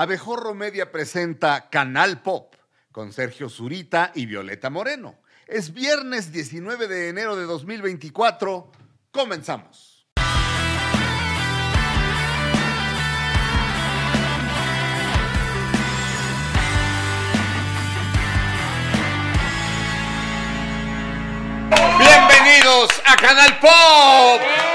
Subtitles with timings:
[0.00, 2.54] Abejorro Media presenta Canal Pop
[2.90, 5.18] con Sergio Zurita y Violeta Moreno.
[5.46, 8.72] Es viernes 19 de enero de 2024.
[9.10, 10.06] Comenzamos.
[21.98, 24.69] Bienvenidos a Canal Pop.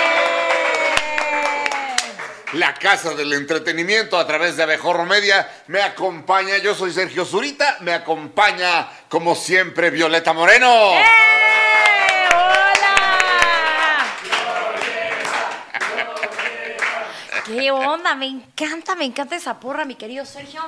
[2.55, 7.79] La casa del entretenimiento a través de Abejorro Media me acompaña, yo soy Sergio Zurita,
[7.81, 10.93] me acompaña como siempre Violeta Moreno.
[10.93, 11.03] ¡Eh!
[12.33, 12.95] ¡Hola!
[17.45, 18.15] ¿Qué onda?
[18.15, 20.61] Me encanta, me encanta esa porra, mi querido Sergio.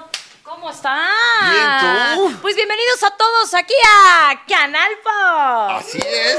[0.48, 1.12] ¿Cómo estás?
[1.52, 2.42] Bien, ¿tú?
[2.42, 5.78] Pues bienvenidos a todos aquí a Canal Pop.
[5.78, 6.38] Así es.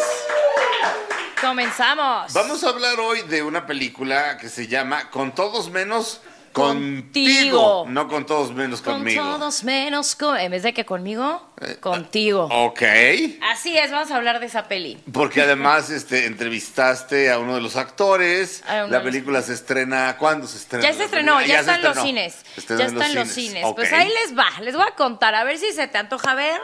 [1.39, 2.33] Comenzamos.
[2.33, 6.23] Vamos a hablar hoy de una película que se llama Con todos menos
[6.59, 7.03] contigo.
[7.03, 7.85] Contigo.
[7.89, 9.23] No con todos menos Con conmigo.
[9.25, 10.39] todos menos con...
[10.39, 12.49] En vez de que conmigo, Eh, contigo.
[12.51, 12.83] Ok.
[13.51, 14.99] Así es, vamos a hablar de esa peli.
[15.13, 18.63] Porque además este, entrevistaste a uno de los actores.
[18.69, 20.17] La los- película se estrena.
[20.19, 20.85] ¿Cuándo se estrena?
[20.89, 22.37] Ya se estrenó, ya, está en los cines.
[22.69, 23.65] Ya está en los cines.
[23.75, 23.99] Pues Ok.
[23.99, 26.61] ahí les va, les voy a contar, a ver si se te antoja verla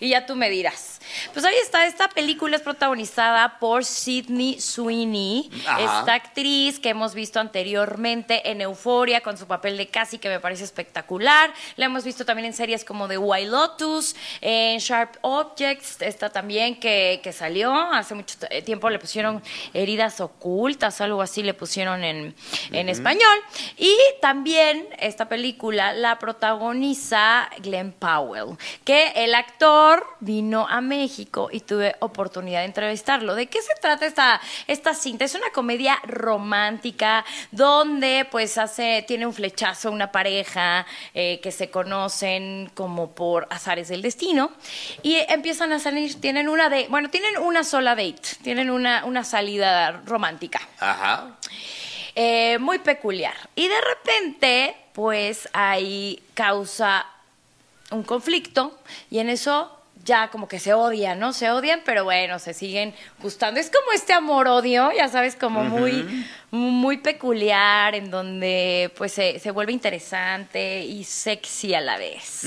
[0.00, 1.00] y ya tú me dirás.
[1.32, 5.80] Pues ahí está, esta película es protagonizada por Sidney Sweeney, Ajá.
[6.00, 10.40] esta actriz que hemos visto anteriormente en Euforia con su papel de Cassie, que me
[10.40, 11.52] parece espectacular.
[11.76, 16.78] La hemos visto también en series como The White Lotus, en Sharp Objects, esta también
[16.80, 19.42] que, que salió hace mucho t- tiempo, le pusieron
[19.74, 22.34] heridas ocultas, algo así le pusieron en,
[22.72, 23.38] en español.
[23.76, 31.60] Y también esta película la protagoniza Glenn Powell, que el actor vino a México y
[31.60, 33.34] tuve oportunidad de entrevistarlo.
[33.34, 35.24] ¿De qué se trata esta, esta cinta?
[35.24, 41.70] Es una comedia romántica donde pues hace, tiene un flechazo una pareja eh, que se
[41.70, 44.50] conocen como por azares del destino
[45.02, 49.24] y empiezan a salir, tienen una de, bueno, tienen una sola date, tienen una, una
[49.24, 50.60] salida romántica.
[50.80, 51.36] Ajá.
[52.14, 53.34] Eh, muy peculiar.
[53.54, 57.06] Y de repente, pues ahí causa
[57.90, 58.78] un conflicto
[59.10, 59.75] y en eso
[60.06, 61.32] ya como que se odian, ¿no?
[61.32, 63.60] Se odian, pero bueno, se siguen gustando.
[63.60, 69.50] Es como este amor-odio, ya sabes, como muy, muy peculiar, en donde pues se, se
[69.50, 72.44] vuelve interesante y sexy a la vez.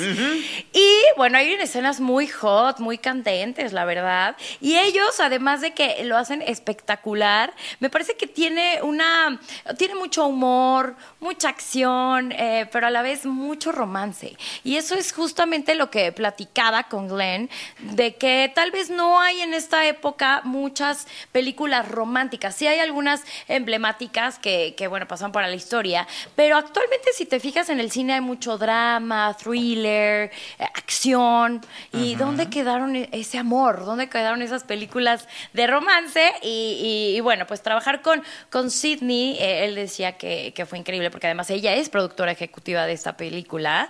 [0.73, 4.37] Y bueno, hay escenas muy hot, muy candentes, la verdad.
[4.61, 9.39] Y ellos, además de que lo hacen espectacular, me parece que tiene una,
[9.77, 14.37] tiene mucho humor, mucha acción, eh, pero a la vez mucho romance.
[14.63, 17.48] Y eso es justamente lo que platicaba con Glenn,
[17.79, 22.55] de que tal vez no hay en esta época muchas películas románticas.
[22.55, 27.39] Sí hay algunas emblemáticas que, que bueno, pasan para la historia, pero actualmente si te
[27.39, 31.61] fijas en el cine hay mucho drama, thriller, eh, acción.
[31.93, 33.85] ¿Y dónde quedaron e- ese amor?
[33.85, 36.31] ¿Dónde quedaron esas películas de romance?
[36.41, 40.77] Y, y- y bueno, pues trabajar con, con Sidney, eh, él decía que, que fue
[40.77, 43.89] increíble porque además ella es productora ejecutiva de esta película.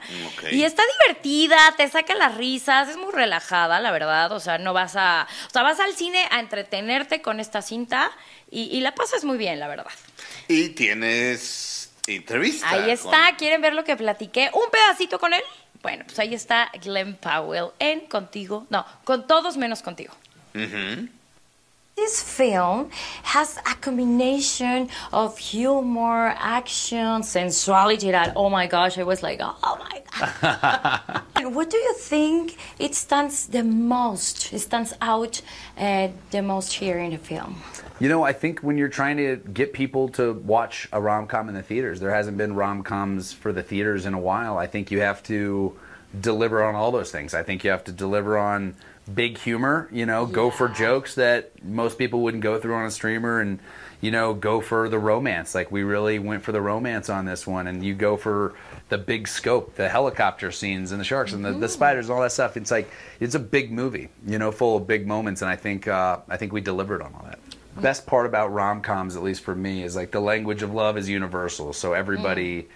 [0.56, 4.32] Y está divertida, te saca las risas, es muy relajada, la verdad.
[4.32, 5.28] O sea, no vas a.
[5.48, 8.12] O sea, vas al cine a entretenerte con esta cinta
[8.52, 9.86] y, y la pasas muy bien, la verdad.
[10.48, 12.70] Y tienes entrevista.
[12.70, 14.50] Ahí con- está, ¿quieren ver lo que platiqué?
[14.54, 15.42] ¿Un pedacito con él?
[15.82, 18.66] Bueno, pues ahí está Glenn Powell en Contigo.
[18.70, 20.14] No, con todos menos contigo.
[22.02, 22.90] This film
[23.24, 29.76] has a combination of humor, action, sensuality that, oh my gosh, I was like, oh
[29.86, 31.22] my God.
[31.36, 35.42] And what do you think it stands the most, it stands out
[35.78, 37.62] uh, the most here in the film?
[38.00, 41.50] You know, I think when you're trying to get people to watch a rom com
[41.50, 44.58] in the theaters, there hasn't been rom coms for the theaters in a while.
[44.58, 45.78] I think you have to
[46.20, 47.34] deliver on all those things.
[47.34, 48.76] I think you have to deliver on
[49.14, 52.92] big humor, you know, go for jokes that most people wouldn't go through on a
[52.92, 53.60] streamer and,
[54.02, 55.54] you know, go for the romance.
[55.56, 58.56] Like we really went for the romance on this one and you go for
[58.90, 62.22] the big scope, the helicopter scenes and the sharks and the, the spiders and all
[62.22, 62.58] that stuff.
[62.58, 62.90] It's like
[63.20, 66.38] it's a big movie, you know, full of big moments and I think uh, I
[66.38, 67.40] think we delivered on all that.
[67.82, 71.08] Best part about rom-coms at least for me is like the language of love is
[71.08, 71.72] universal.
[71.74, 72.68] So everybody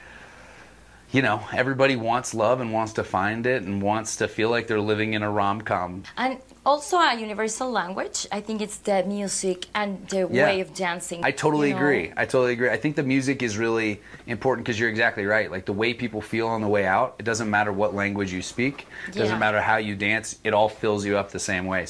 [1.13, 4.67] you know everybody wants love and wants to find it and wants to feel like
[4.67, 9.67] they're living in a rom-com And also a universal language, I think it's the music
[9.75, 10.45] and the Yeah.
[10.47, 11.19] way of dancing.
[11.23, 11.81] I totally you know.
[11.81, 12.11] agree.
[12.15, 12.69] I totally agree.
[12.69, 15.51] I think the music is really important because you're exactly right.
[15.51, 18.41] Like the way people feel on the way out, it doesn't matter what language you
[18.41, 21.85] speak, it doesn't matter how you dance, it all fills you up the same way.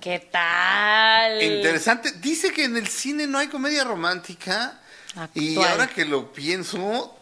[0.00, 1.40] ¿Qué tal?
[1.42, 2.10] Interesante.
[2.20, 4.74] Dice que en el cine no hay comedia romántica.
[5.34, 7.16] Y ahora que lo pienso,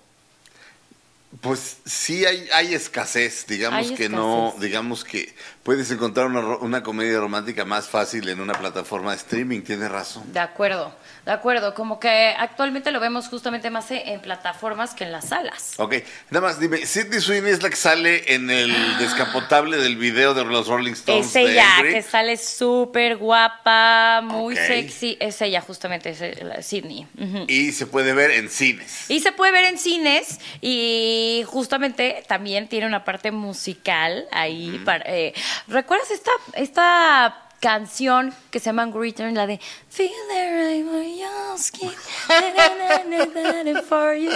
[1.40, 5.32] Pues sí hay, hay escasez, digamos Hay que no, digamos que
[5.62, 10.32] puedes encontrar una, una comedia romántica más fácil en una plataforma de streaming, tienes razón.
[10.32, 10.94] De acuerdo,
[11.26, 11.74] de acuerdo.
[11.74, 15.74] Como que actualmente lo vemos justamente más en plataformas que en las salas.
[15.76, 15.96] Ok,
[16.30, 20.44] nada más dime, Sidney Sweeney es la que sale en el descapotable del video de
[20.44, 21.26] los Rolling Stones.
[21.26, 25.16] Es ella, que sale súper guapa, muy sexy.
[25.20, 27.06] Es ella, justamente, es Sydney.
[27.18, 27.44] Ujú.
[27.48, 29.10] Y se puede ver en cines.
[29.10, 34.80] Y se puede ver en cines y justamente también tiene una parte musical ahí.
[34.84, 35.34] para- eh,
[35.68, 39.60] ¿Recuerdas esta, esta canción que se llama Return, la de
[39.90, 41.92] Feel the rain on your skin,
[42.28, 44.30] na-na-na-na-na for you"?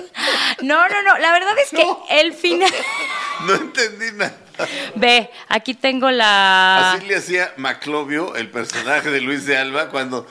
[0.62, 2.05] No, no, no, la verdad es que No.
[2.11, 2.70] el final...
[3.46, 4.37] No entendí nada.
[4.94, 6.93] Ve, aquí tengo la...
[6.93, 10.26] Así le hacía Maclovio, el personaje de Luis de Alba, cuando...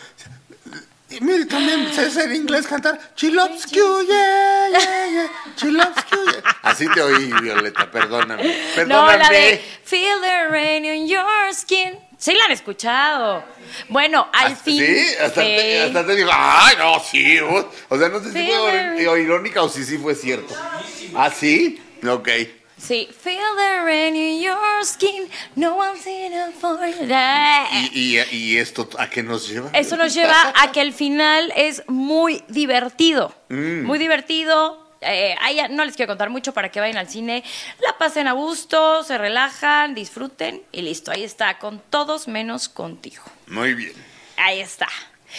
[1.09, 5.27] Y mire, también sé ser inglés cantar you, yeah, yeah, yeah.
[5.57, 6.41] She loves you, yeah.
[6.73, 8.43] Así te oí, Violeta, perdóname.
[8.43, 9.17] No, Perdóname.
[9.17, 11.97] la de Feel the rain on your skin.
[12.17, 13.43] Sí la han escuchado.
[13.89, 14.77] Bueno, al fin...
[14.83, 15.47] Sí, hasta, sí.
[15.55, 17.41] Te, hasta te digo, ay, no, sí.
[17.41, 17.65] uh".
[17.89, 20.55] O sea, no sé si fue o- irónica o si sí fue cierto.
[21.15, 21.81] ¿Ah, sí?
[22.07, 22.29] Ok.
[22.77, 27.07] Sí, feel the rain in your skin, no one's in it for you.
[27.93, 29.69] ¿Y, y, y esto a qué nos lleva?
[29.73, 33.33] Eso nos lleva a que el final es muy divertido.
[33.49, 33.83] Mm.
[33.85, 34.82] Muy divertido.
[35.05, 37.43] Eh, ahí no les quiero contar mucho para que vayan al cine,
[37.79, 41.11] la pasen a gusto, se relajan, disfruten y listo.
[41.11, 43.23] Ahí está, con todos menos contigo.
[43.47, 43.93] Muy bien.
[44.37, 44.87] Ahí está.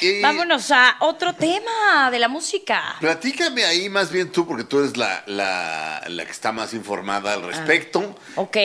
[0.00, 2.96] Y- Vámonos a otro tema de la música.
[2.98, 7.32] Platícame ahí más bien tú, porque tú eres la, la, la que está más informada
[7.32, 8.18] al respecto.
[8.34, 8.56] Ok,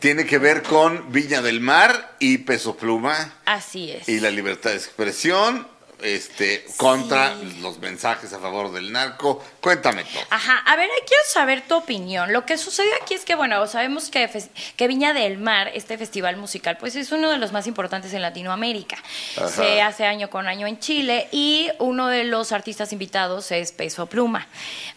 [0.00, 4.06] Tiene que ver con Viña del Mar y Peso Pluma así es.
[4.08, 5.66] y la libertad de expresión
[6.02, 9.42] este, contra los mensajes a favor del narco.
[9.60, 10.22] Cuéntame todo.
[10.30, 12.32] Ajá, a ver, quiero saber tu opinión.
[12.32, 14.28] Lo que sucedió aquí es que, bueno, sabemos que,
[14.76, 18.22] que Viña del Mar, este festival musical, pues es uno de los más importantes en
[18.22, 18.96] Latinoamérica.
[19.36, 19.48] Ajá.
[19.48, 24.06] Se hace año con año en Chile y uno de los artistas invitados es Peso
[24.06, 24.46] Pluma.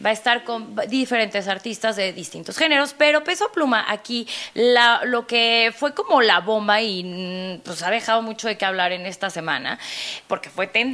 [0.05, 5.25] Va a estar con diferentes artistas de distintos géneros, pero Peso Pluma aquí, la- lo
[5.27, 9.05] que fue como la bomba y mm, pues ha dejado mucho de qué hablar en
[9.05, 9.79] esta semana,
[10.27, 10.88] porque fue tendencia,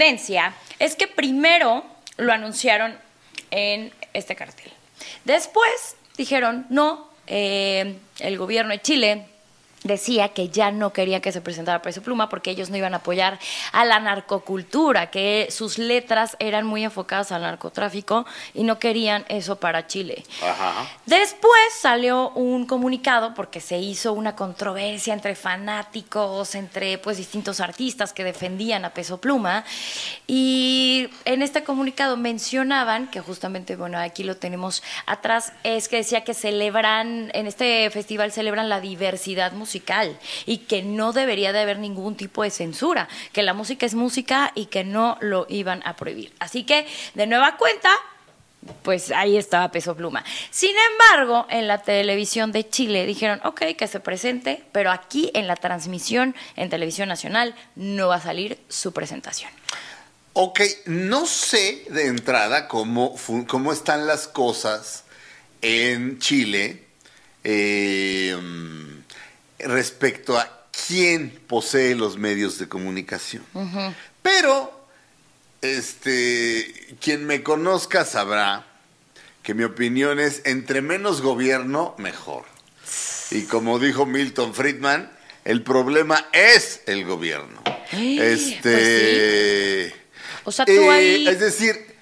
[0.80, 1.86] es que primero
[2.18, 2.98] lo anunciaron
[3.52, 4.72] en este cartel.
[5.24, 9.26] Después dijeron, no, eh, el gobierno de Chile
[9.86, 12.98] decía que ya no quería que se presentara Peso Pluma porque ellos no iban a
[12.98, 13.40] apoyar
[13.72, 19.58] a la narcocultura, que sus letras eran muy enfocadas al narcotráfico y no querían eso
[19.58, 20.24] para Chile.
[20.44, 20.88] Ajá.
[21.06, 28.12] Después salió un comunicado porque se hizo una controversia entre fanáticos, entre pues distintos artistas
[28.12, 29.66] que defendían a Peso Pluma
[30.26, 36.24] y en este comunicado mencionaban que justamente bueno, aquí lo tenemos atrás es que decía
[36.24, 39.75] que celebran en este festival celebran la diversidad musical
[40.46, 44.52] y que no debería de haber ningún tipo de censura, que la música es música
[44.56, 46.34] y que no lo iban a prohibir.
[46.40, 47.90] Así que de nueva cuenta
[48.82, 50.24] pues ahí estaba Peso Pluma.
[50.50, 55.48] Sin embargo, en la televisión de Chile dijeron, ok, que se presente, pero aquí en
[55.48, 59.52] la transmisión en televisión nacional no va a salir su presentación.
[60.34, 63.16] Ok, no sé de entrada cómo,
[63.48, 65.04] cómo están las cosas
[65.62, 66.84] en Chile
[67.44, 68.36] eh,
[69.66, 73.44] respecto a quién posee los medios de comunicación.
[74.22, 74.88] Pero,
[75.62, 78.66] este, quien me conozca sabrá
[79.44, 82.44] que mi opinión es entre menos gobierno, mejor.
[83.32, 85.12] Y como dijo Milton Friedman,
[85.44, 87.62] el problema es el gobierno.
[87.64, 89.96] pues Este.
[90.44, 91.95] O sea, tú eh, ahí- Es decir,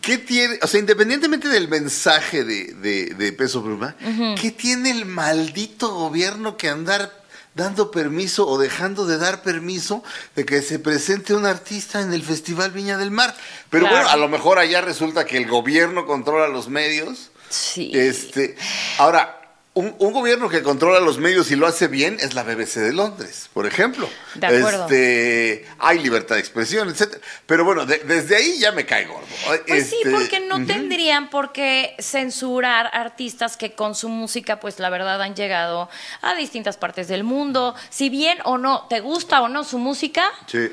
[0.00, 0.58] ¿qué tiene?
[0.62, 3.94] O sea, independientemente del mensaje de, de- de Peso Pluma,
[4.40, 7.16] ¿qué tiene el maldito gobierno que andar
[7.54, 10.04] dando permiso o dejando de dar permiso
[10.36, 13.34] de que se presente un artista en el Festival Viña del Mar?
[13.70, 13.96] Pero Claro.
[14.04, 17.30] bueno, a lo mejor allá resulta que el gobierno controla los medios.
[17.50, 17.90] Sí.
[17.94, 18.56] Este,
[18.98, 19.37] ahora,
[19.78, 22.92] un, un gobierno que controla los medios y lo hace bien es la BBC de
[22.92, 24.08] Londres, por ejemplo.
[24.34, 24.84] De acuerdo.
[24.84, 27.20] Este, hay libertad de expresión, etcétera.
[27.46, 29.26] Pero bueno, de- desde ahí ya me cae gordo.
[29.66, 34.78] Pues sí, Este, porque no tendrían por qué censurar artistas que con su música, pues
[34.78, 35.88] la verdad han llegado
[36.22, 37.74] a distintas partes del mundo.
[37.90, 40.70] Si bien o no te gusta o no su música, Sí.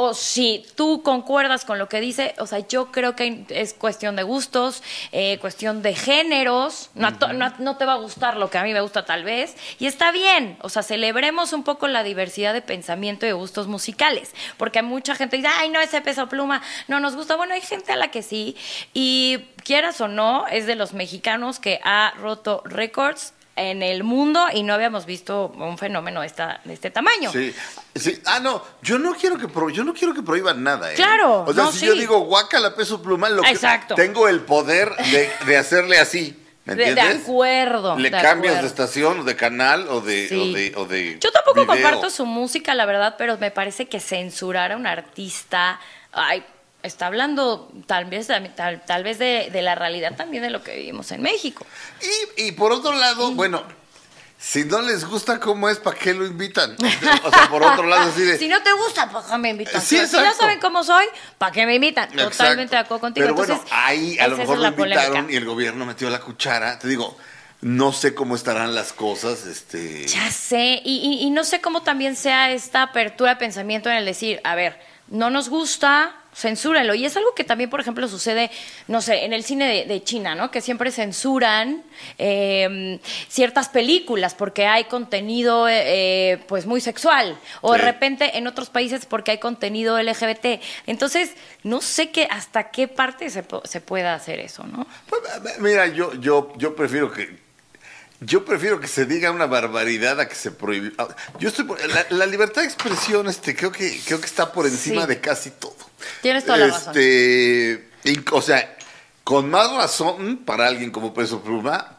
[0.00, 4.14] O si tú concuerdas con lo que dice, o sea, yo creo que es cuestión
[4.14, 7.16] de gustos, eh, cuestión de géneros, no,
[7.76, 10.56] te va a gustar lo que a mí me gusta tal vez, y está bien,
[10.62, 15.16] o sea, celebremos un poco la diversidad de pensamiento y de gustos musicales, porque mucha
[15.16, 18.12] gente dice, ay, no, ese peso pluma no nos gusta, bueno, hay gente a la
[18.12, 18.56] que sí,
[18.94, 24.46] y quieras o no, es de los mexicanos que ha roto récords en el mundo
[24.52, 27.30] y no habíamos visto un fenómeno de, esta, de este tamaño.
[27.32, 27.54] Sí,
[27.94, 28.20] sí.
[28.24, 30.94] Ah, no, yo no quiero que pro- yo no quiero que prohíban nada, ¿eh?
[30.94, 31.86] Claro, O sea, no, si sí.
[31.86, 33.94] yo digo guácala peso pluma, lo que- Exacto.
[33.94, 36.44] tengo el poder de, de hacerle así.
[36.64, 38.60] ¿Me De- de acuerdo, Le de cambias acuerdo.
[38.62, 40.34] de estación, o de canal o de, Sí.
[40.38, 41.66] o de, o de Yo tampoco video.
[41.74, 45.80] comparto su música, la verdad, pero me parece que censurar a un artista,
[46.12, 46.44] ay,
[46.82, 50.76] está hablando tal vez, tal, tal vez de, de la realidad también de lo que
[50.76, 51.66] vivimos en México.
[52.36, 53.62] Y, y por otro lado, bueno,
[54.40, 56.76] si no les gusta cómo es, ¿para qué lo invitan?
[57.24, 58.38] O sea, por otro lado, así de...
[58.38, 59.80] Si no te gusta, ¿para qué me invitan?
[59.82, 60.38] Sí, si exacto.
[60.38, 61.06] saben cómo soy,
[61.38, 62.04] ¿para qué me invitan?
[62.10, 62.30] Exacto.
[62.30, 63.24] Totalmente de acuerdo contigo.
[63.24, 65.32] Pero bueno, Entonces, ahí a lo mejor lo invitaron polémica.
[65.32, 66.78] y el gobierno metió la cuchara.
[66.78, 67.16] Te digo,
[67.62, 70.06] no sé cómo estarán las cosas, este...
[70.06, 73.96] Ya sé, y, y- y no sé cómo también sea esta apertura de pensamiento en
[73.96, 74.78] el decir, a ver,
[75.10, 76.94] no nos gusta, censúralo.
[76.94, 78.50] Y es algo que también, por ejemplo, sucede,
[78.86, 80.50] no sé, en el cine de, de China, ¿no?
[80.50, 81.82] Que siempre censuran
[82.18, 87.36] eh, ciertas películas porque hay contenido, eh, pues, muy sexual.
[87.60, 90.62] O de repente en otros países porque hay contenido LGBT.
[90.86, 91.32] Entonces,
[91.64, 94.86] no sé qué, hasta qué parte se, se pueda hacer eso, ¿no?
[95.08, 95.22] Pues,
[95.58, 97.47] Mira, yo, yo, yo prefiero que
[98.20, 100.92] yo prefiero que se diga una barbaridad a que se prohíbe.
[100.98, 101.08] ah,
[101.38, 104.66] Yo estoy por- la, la libertad de expresión, este, creo que creo que está por
[104.66, 105.08] encima Sí.
[105.08, 105.76] de casi todo.
[106.22, 106.94] Tienes toda la razón.
[106.96, 107.88] Este,
[108.32, 108.76] o sea,
[109.24, 111.94] con más razón para alguien como Peso Pluma.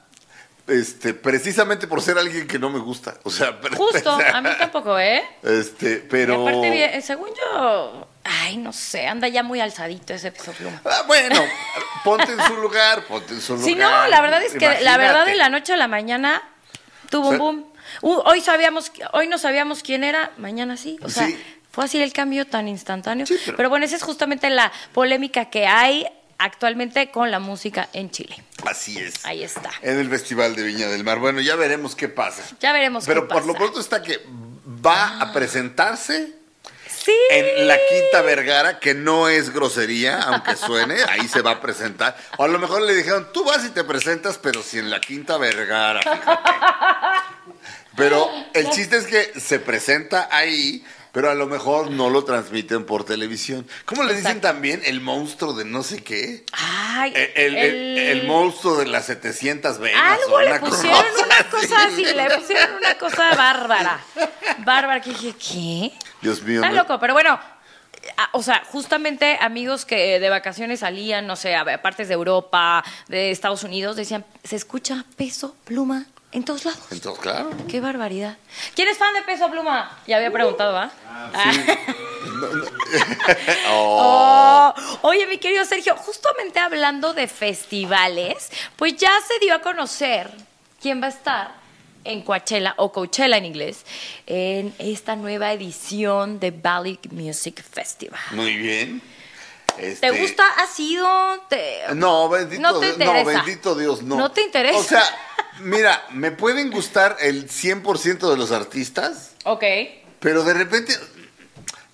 [0.67, 3.15] Este, precisamente por ser alguien que no me gusta.
[3.23, 5.23] O sea, Justo, a mí tampoco, ¿eh?
[5.41, 6.47] Este, Y pero.
[6.47, 10.81] aparte, bien, según yo, ay, no sé, anda ya muy alzadito ese peso pluma.
[10.85, 11.41] Ah, bueno,
[12.03, 13.65] ponte en su lugar, ponte en su lugar.
[13.69, 16.41] Si no, la verdad es que la verdad de la noche a la mañana
[17.09, 17.39] tuvo un Sí.
[17.39, 17.65] boom.
[18.01, 20.99] Uh, hoy sabíamos, hoy no sabíamos quién era, mañana sí.
[21.01, 21.43] O sea, Sí.
[21.71, 23.25] fue así el cambio tan instantáneo.
[23.25, 23.57] Sí, pero...
[23.57, 26.05] pero- bueno, esa es justamente la polémica que hay
[26.37, 28.41] actualmente con la música en Chile.
[28.65, 29.25] Así es.
[29.25, 29.71] Ahí está.
[29.81, 31.17] En el Festival de Viña del Mar.
[31.19, 32.43] Bueno, ya veremos qué pasa.
[32.59, 33.59] Ya veremos Pero qué por lo pasa.
[33.65, 34.19] pronto está que
[34.85, 36.33] va a presentarse
[37.09, 37.15] Sí.
[37.31, 42.15] en la Quinta Vergara, que no es grosería, aunque suene, ahí se va a presentar.
[42.37, 44.99] O a lo mejor le dijeron, tú vas y te presentas, pero si en la
[45.01, 46.01] Quinta Vergara.
[47.95, 52.85] Pero el chiste es que se presenta ahí, pero a lo mejor no lo transmiten
[52.85, 53.67] por televisión.
[53.85, 54.81] ¿Cómo le dicen también?
[54.85, 56.45] El monstruo de no sé qué.
[56.53, 60.19] Ay, El, el- el- el monstruo de las 700 venas.
[60.23, 63.99] Algo le pusieron cosa una cosa así, le pusieron una cosa bárbara.
[64.59, 65.91] Bárbara, que dije, ¿qué?
[66.21, 66.61] Dios mío.
[66.61, 66.75] Está ¿no?
[66.75, 67.39] loco, pero bueno,
[68.33, 73.31] o sea, justamente amigos que de vacaciones salían, no sé, a partes de Europa, de
[73.31, 76.81] Estados Unidos, decían, se escucha peso, pluma, en todos lados.
[76.91, 77.49] Entonces, claro.
[77.67, 78.37] Qué barbaridad.
[78.75, 79.99] ¿Quién es fan de peso, pluma?
[80.07, 80.91] Ya había preguntado, ¿ah?
[83.71, 90.31] Oh, oye, mi querido Sergio, justamente hablando de festivales, pues ya se dio a conocer
[90.81, 91.58] quién va a estar
[92.09, 93.85] en Coachella o Coachella en inglés
[94.25, 98.19] en esta nueva edición de Valley Music Festival.
[98.31, 99.01] Muy bien.
[99.77, 100.43] ¿Te Este, gusta?
[100.57, 101.07] ¿Ha sido?
[101.49, 102.97] ¿Te- No, bendito No te.
[102.97, 104.17] No, bendito Dios, no.
[104.17, 104.77] ¿No te interesa?
[104.77, 105.03] O sea,
[105.61, 109.63] mira, me pueden gustar el 100% de los artistas, Ok.
[110.19, 110.93] pero de repente.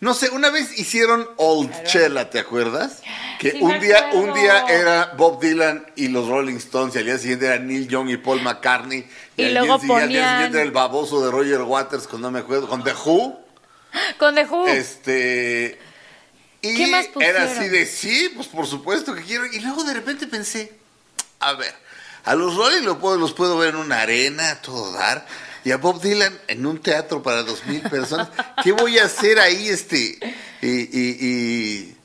[0.05, 3.01] No sé, una vez hicieron Old Chella, ¿te acuerdas?
[3.39, 4.19] Que Sí, un día, acuerdo.
[4.19, 7.88] un día era Bob Dylan y los Rolling Stones, y al día siguiente era Neil
[7.88, 9.09] Young y Paul McCartney.
[9.35, 12.29] Y al luego día, al día siguiente era el baboso de Roger Waters, con no
[12.29, 13.39] me acuerdo, con The Who.
[14.19, 14.67] Con The Who.
[14.67, 15.79] Este.
[16.62, 19.47] Y ¿Qué más era así de sí, pues por supuesto que quiero.
[19.47, 20.71] Y luego de repente pensé,
[21.39, 21.74] a ver,
[22.25, 25.25] a los Rolling lo puedo, los puedo ver en una arena, todo dar.
[25.65, 28.29] Y a Bob Dylan en un teatro para dos mil personas.
[28.63, 30.17] ¿Qué voy a hacer ahí, este?
[30.62, 31.98] Y, y- y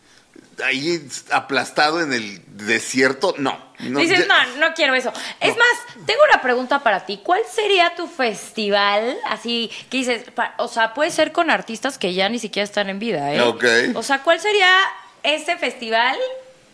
[0.64, 3.34] ahí aplastado en el desierto.
[3.38, 3.58] No.
[3.80, 5.12] no Dices, ya- no, no quiero eso.
[5.40, 7.20] Es más, tengo una pregunta para ti.
[7.22, 9.16] ¿Cuál sería tu festival?
[9.26, 12.88] Así que dices, pa- o sea, puede ser con artistas que ya ni siquiera están
[12.88, 13.40] en vida, ¿eh?
[13.42, 13.64] Ok.
[13.94, 14.74] O sea, ¿cuál sería
[15.22, 16.16] ese festival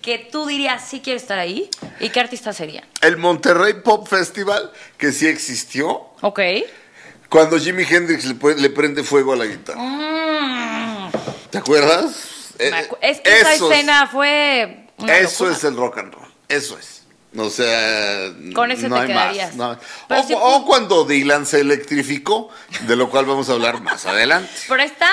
[0.07, 1.69] que tú dirías sí quiero estar ahí?
[1.99, 2.85] ¿Y qué artistas serían?
[3.01, 6.39] El Monterrey Pop Festival, que sí existió, Ok.
[7.29, 9.81] cuando Jimi Hendrix le, prende fuego a la guitarra.
[9.83, 11.11] Mm,
[11.51, 12.53] ¿Te acuerdas?
[12.59, 14.87] Eh, acu- es que esa eso es- escena fue.
[14.99, 15.59] una Eso locura.
[15.59, 16.29] es el rock and roll.
[16.49, 17.03] Eso es.
[17.37, 19.57] O sea, Con ese no te hay quedarías.
[19.57, 19.79] más.
[20.09, 20.37] no.
[20.39, 22.49] O, o cuando Dylan se electrificó,
[22.87, 24.49] de lo cual vamos a hablar más adelante.
[24.69, 25.11] Pero está.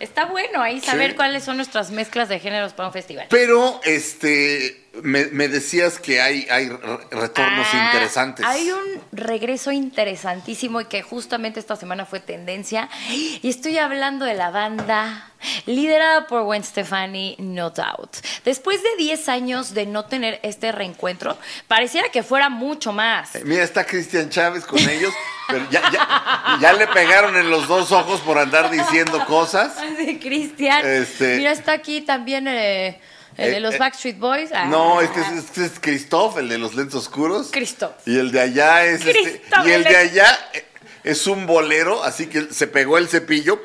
[0.00, 1.16] Está bueno ahí saber Sí.
[1.16, 3.26] cuáles son nuestras mezclas de géneros para un festival.
[3.30, 8.44] Pero, este, me, me decías que hay, hay re- retornos Ah, interesantes.
[8.46, 12.88] Hay un regreso interesantísimo y que justamente esta semana fue tendencia.
[13.10, 15.30] Y estoy hablando de la banda
[15.66, 18.16] liderada por Gwen Stefani, No Doubt.
[18.44, 21.36] Después de 10 años de no tener este reencuentro,
[21.68, 23.34] pareciera que fuera mucho más.
[23.36, 25.12] Eh, Mira, está Cristian Chávez con ellos,
[25.48, 29.74] pero ya, ya, ya le pegaron en los dos ojos por andar diciendo cosas.
[29.98, 30.84] de Cristian.
[30.86, 33.00] Este- Mira, está aquí también eh,
[33.36, 34.50] el de Eh, los eh, Backstreet Boys.
[34.54, 34.66] Ah.
[34.66, 37.48] No, este es, este es Christoph, el de los lentes oscuros.
[37.52, 37.92] Christoph.
[38.06, 40.64] Y el de allá es este, y el de allá eh,
[41.04, 43.62] es un bolero, así que se pegó el cepillo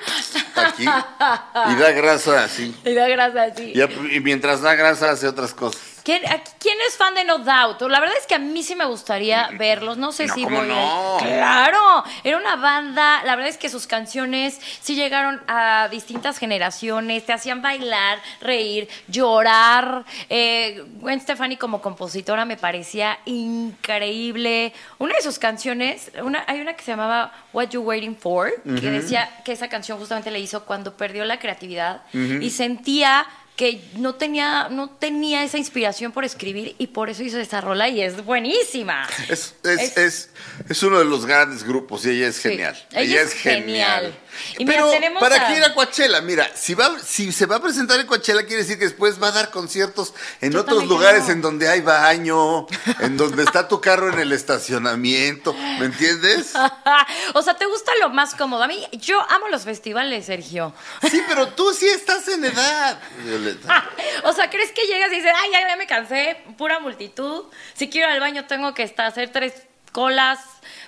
[0.55, 2.75] aquí y da grasa así.
[2.85, 3.71] Y da gracias, sí.
[3.75, 5.81] Y, ap- y mientras da grasa hace otras cosas.
[6.03, 7.81] ¿Quién, aquí- quién es fan de No Doubt?
[7.89, 9.97] La verdad es que a mí sí me gustaría verlos.
[9.97, 11.17] No sé No, si ¿cómo voy a- no?
[11.19, 13.23] Claro, era una banda.
[13.23, 17.25] La verdad es que sus canciones sí llegaron a distintas generaciones.
[17.25, 20.03] Te hacían bailar, reír, llorar.
[20.29, 24.73] Eh, Gwen Stefani como compositora me parecía increíble.
[24.99, 28.89] Una de sus canciones, una, hay una que se llamaba What You Waiting For, que
[28.91, 34.15] decía que esa canción justamente le hizo cuando perdió la creatividad y sentía que no
[34.15, 38.23] tenía, no tenía esa inspiración por escribir y por eso hizo esa rola y es
[38.25, 39.07] buenísima.
[39.29, 40.29] Es, es, Es-
[40.69, 42.87] es, uno de los grandes grupos y ella es Sí, genial.
[42.93, 44.15] ella es genial.
[44.57, 47.45] Y mira, Pero tenemos para a- que ir a Coachella, mira, si va, si se
[47.45, 50.61] va a presentar en Coachella, quiere decir que después va a dar conciertos en Yo
[50.61, 51.35] otros lugares creo.
[51.35, 52.65] en donde hay baño,
[52.99, 56.53] en donde está tu carro en el estacionamiento, ¿me entiendes?
[57.33, 58.63] o sea, ¿te gusta lo más cómodo?
[58.63, 60.73] A mí, yo amo los festivales, Sergio.
[61.09, 63.89] Sí, pero tú sí estás en edad, Violeta.
[64.23, 67.45] O sea, ¿crees que llegas y dices, ay, ya, ya me cansé, pura multitud?
[67.73, 69.53] Si quiero ir al baño tengo que estar, hacer tres
[69.91, 70.39] colas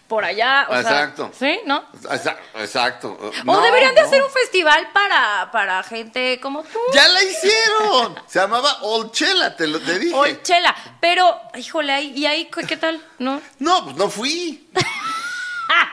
[0.07, 0.67] por allá.
[0.69, 1.31] O sea, Exacto.
[1.37, 1.59] ¿Sí?
[1.65, 1.83] ¿No?
[2.03, 3.17] Exa- Exacto.
[3.45, 4.07] o deberían de no.
[4.07, 6.79] hacer un festival para, para gente como tú.
[6.93, 8.19] Ya la hicieron.
[8.27, 10.13] Se llamaba Olchela, te lo te dije.
[10.13, 10.75] O el chela.
[10.99, 13.03] Pero, híjole, ahí- ¿y ahí qué qué tal?
[13.19, 13.41] ¿No?
[13.59, 14.69] No, pues no fui.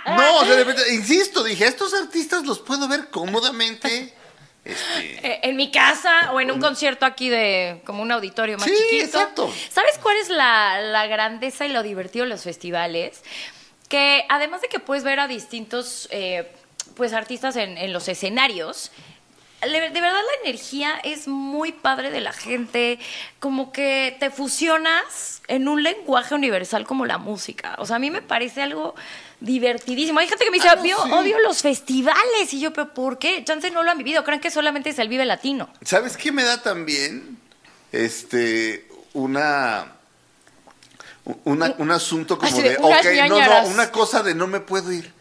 [0.06, 4.14] No, o sea, de repente, insisto, dije, estos artistas los puedo ver cómodamente.
[4.70, 8.66] Este, Eh, En mi casa o en un concierto aquí de como un auditorio más
[8.66, 9.04] Sí, chiquito.
[9.04, 9.54] exacto.
[9.70, 13.22] ¿Sabes cuál es la, la grandeza y lo divertido de los festivales?
[13.88, 16.50] Que además de que puedes ver a distintos eh,
[16.96, 18.92] pues artistas en, en los escenarios,
[19.62, 22.98] de verdad la energía es muy padre de la gente,
[23.40, 27.74] como que te fusionas en un lenguaje universal como la música.
[27.78, 28.94] O sea, a mí me parece algo
[29.40, 30.20] divertidísimo.
[30.20, 31.12] Hay gente que me dice, Ah, no, "Vio- sí.
[31.12, 32.52] odio los festivales.
[32.52, 33.42] Y yo, ¿pero por qué?
[33.44, 34.22] Chance no lo han vivido.
[34.24, 35.70] Creen que solamente es el Vive Latino.
[35.82, 37.38] ¿Sabes qué me da también?
[37.92, 39.92] Este, una.
[41.44, 44.90] una- un asunto como Así de de, no, no, una cosa de no me puedo
[44.92, 45.12] ir.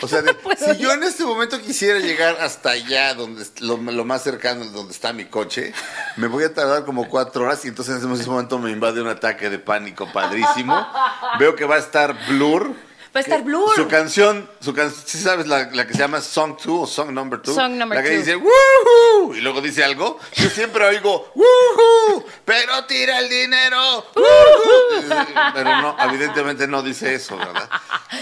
[0.00, 0.76] O sea, de, si ir.
[0.78, 5.12] yo en este momento quisiera llegar hasta allá, donde lo, lo más cercano, donde está
[5.12, 5.72] mi coche,
[6.16, 9.08] me voy a tardar como cuatro horas y entonces en ese momento me invade un
[9.08, 10.86] ataque de pánico padrísimo.
[11.38, 12.74] Veo que va a estar Blur.
[13.14, 13.72] Va a estar Blur.
[13.76, 17.10] Su canción, su can ¿sí sabes la, la que se llama Song 2 o Song
[17.12, 17.54] Number 2?
[17.54, 18.18] Song Number La que Two.
[18.18, 19.34] dice ¡Woohoo!
[19.36, 20.18] Y luego dice algo.
[20.34, 22.24] Yo siempre oigo ¡Woohoo!
[22.44, 24.04] Pero tira el dinero.
[24.16, 25.24] ¡Woohoo!
[25.54, 27.68] Pero no, evidentemente no dice eso, ¿verdad?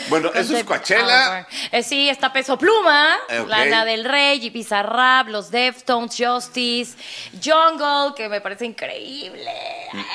[0.08, 1.46] Bueno, eso es Coachella.
[1.70, 3.44] Eh, sí, está Peso Pluma, Eh.
[3.46, 4.82] Lana del Rey, J.P.
[4.82, 6.96] Rap, los Deftones, Justice,
[7.42, 9.50] Jungle, que me parece increíble.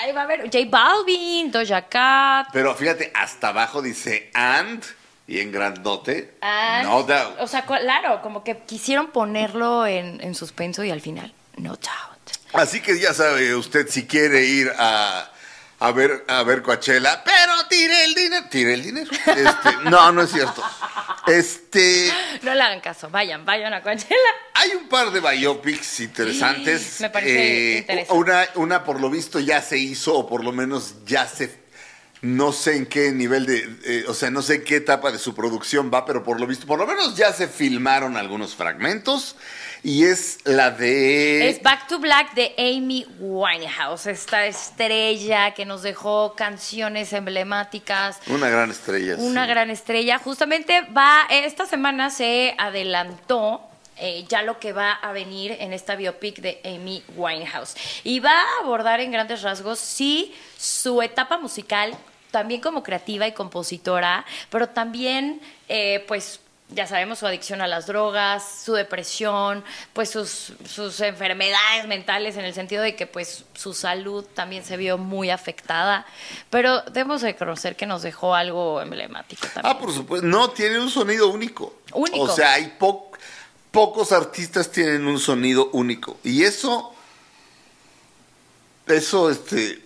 [0.01, 2.47] Ahí va a haber J Balvin, Doja Cat.
[2.53, 4.83] Pero fíjate, hasta abajo dice and
[5.27, 6.35] y en grandote.
[6.41, 7.39] and- No doubt.
[7.39, 12.17] O sea, claro, como que quisieron ponerlo en, en suspenso y al final, no doubt.
[12.53, 15.29] Así que ya sabe usted si quiere ir a,
[15.79, 18.45] a ver a ver Coachella, pero tire el dinero.
[18.49, 19.11] Tire el dinero.
[19.11, 20.63] Este, no, no es cierto.
[21.27, 22.11] Este.
[22.41, 24.15] No le hagan caso, vayan, vayan a Coachella.
[24.55, 26.99] Hay un par de biopics interesantes.
[27.01, 28.13] Me parece interesante.
[28.13, 31.67] Una, una por lo visto ya se hizo, o por lo menos ya se.
[32.21, 33.77] No sé en qué nivel de.
[33.83, 36.47] eh, o sea, no sé en qué etapa de su producción va, pero por lo
[36.47, 39.35] visto, por lo menos ya se filmaron algunos fragmentos.
[39.87, 41.47] Y es la de.
[41.47, 48.19] Es Back to Black de Amy Winehouse, esta estrella que nos dejó canciones emblemáticas.
[48.27, 49.15] Una gran estrella.
[49.17, 49.49] Una sí.
[49.49, 50.19] gran estrella.
[50.19, 53.61] Justamente va, esta semana se adelantó
[53.95, 57.75] eh, ya lo que va a venir en esta biopic de Amy Winehouse.
[58.03, 61.95] Y va a abordar en grandes rasgos, sí, su etapa musical,
[62.31, 67.87] también como creativa y compositora, pero también, eh, pues, ya sabemos su adicción a las
[67.87, 73.73] drogas, su depresión, pues sus, sus enfermedades mentales en el sentido de que pues su
[73.73, 76.05] salud también se vio muy afectada,
[76.49, 79.75] pero debemos reconocer que nos dejó algo emblemático también.
[79.75, 80.27] Ah, por supuesto.
[80.27, 81.73] No, tiene un sonido único.
[81.93, 82.19] Único.
[82.23, 83.11] O sea, hay po-
[83.71, 86.17] pocos artistas tienen un sonido único.
[86.23, 86.93] Y eso,
[88.87, 89.83] eso, este,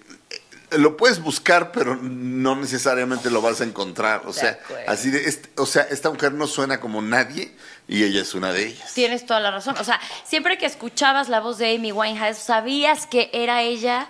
[0.77, 4.23] lo puedes buscar, pero no necesariamente lo vas a encontrar.
[4.25, 7.55] O sea, así de, este- o sea, esta mujer no suena como nadie
[7.87, 8.93] y ella es una de ellas.
[8.93, 9.75] Tienes toda la razón.
[9.79, 14.07] O sea, siempre que escuchabas la voz de Amy Winehouse, sabías que era ella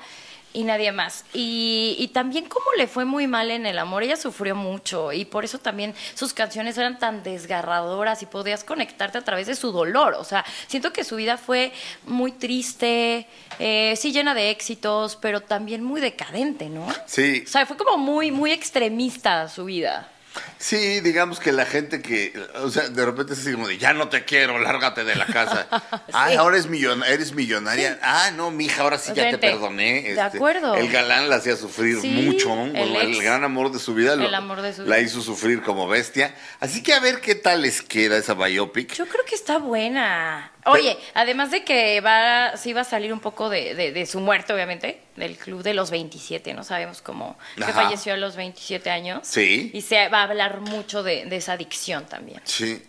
[0.53, 1.25] y nadie más.
[1.33, 4.03] Y, y también cómo le fue muy mal en el amor.
[4.03, 9.17] Ella sufrió mucho y por eso también sus canciones eran tan desgarradoras y podías conectarte
[9.17, 10.15] a través de su dolor.
[10.19, 11.71] O sea, siento que su vida fue
[12.05, 13.27] muy triste,
[13.59, 16.87] eh, sí llena de éxitos, pero también muy decadente, ¿no?
[17.05, 20.10] Sí, O sea, fue como muy, muy extremista su vida.
[20.57, 23.93] Sí, digamos que la gente que, o sea, de repente es así como de, ya
[23.93, 25.67] no te quiero, lárgate de la casa.
[26.13, 27.99] Ay, ahora es millon- eres millonaria.
[28.01, 29.97] Ah, no, mija, ahora sí ya te perdoné.
[29.99, 30.75] Este, De acuerdo.
[30.75, 32.53] El galán la hacía sufrir Sí, mucho.
[32.65, 33.19] el ex.
[33.21, 35.05] gran amor de su vida lo- El amor de su la vida.
[35.07, 36.35] hizo sufrir como bestia.
[36.59, 38.93] Así que a ver qué tal les queda esa biopic.
[38.93, 40.51] Yo creo que está buena.
[40.65, 44.19] Oye, además de que va, sí va a salir un poco de, de- de su
[44.19, 46.63] muerte, obviamente, del club de los 27, ¿no?
[46.63, 47.73] Sabemos cómo que Ajá.
[47.73, 49.21] falleció a los 27 años.
[49.27, 49.71] Sí.
[49.73, 52.41] Y se va a hablar mucho de, de esa adicción también.
[52.45, 52.81] Sí.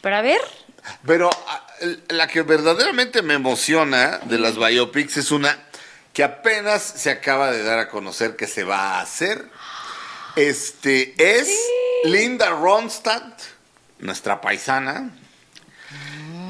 [0.00, 0.40] Pero a ver,
[1.06, 1.28] Pero
[2.08, 5.58] la que verdaderamente me emociona de las biopics es una
[6.14, 9.44] que apenas se acaba de dar a conocer que se va a hacer.
[10.36, 11.48] Este es
[12.04, 13.40] Linda Ronstadt,
[13.98, 15.10] nuestra paisana,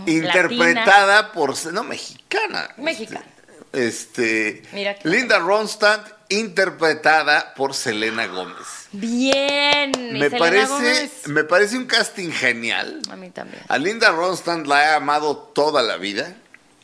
[0.08, 3.24] interpretada por no mexicana, Mexicana.
[3.72, 4.62] Este,
[5.04, 8.66] Linda Ronstadt interpretada por Selena Gómez.
[8.92, 9.92] bien.
[10.16, 11.12] ¿Y Me parece, Gómez?
[11.26, 13.00] me parece un casting genial.
[13.10, 13.62] A mí también.
[13.68, 16.34] A Linda Ronstadt la he amado toda la vida.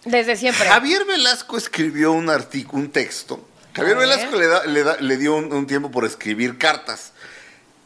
[0.04, 0.68] Desde siempre.
[0.68, 3.48] Javier Velasco escribió un artículo, un texto.
[3.74, 3.96] Javier.
[3.96, 7.12] Velasco le, da- le da- le dio un, un tiempo por escribir cartas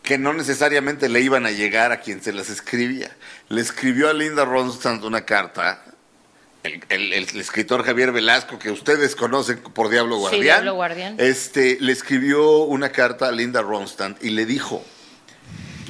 [0.02, 3.14] que no necesariamente le iban a llegar a quien se las escribía.
[3.48, 5.82] Le escribió a Linda Ronstadt una carta.
[6.62, 11.14] El, el- el escritor Javier Velasco, que ustedes conocen por Diablo Sí, Guardián, Diablo Guardián.
[11.18, 14.84] Este, le escribió una carta a Linda Ronstadt y le dijo,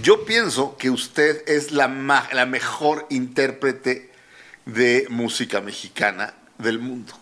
[0.02, 4.10] yo pienso que usted es la, ma- la mejor intérprete
[4.66, 7.14] de música mexicana del mundo.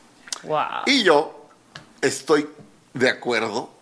[0.42, 0.82] Wow.
[0.86, 1.48] Y yo
[2.02, 2.48] estoy
[2.94, 3.75] de acuerdo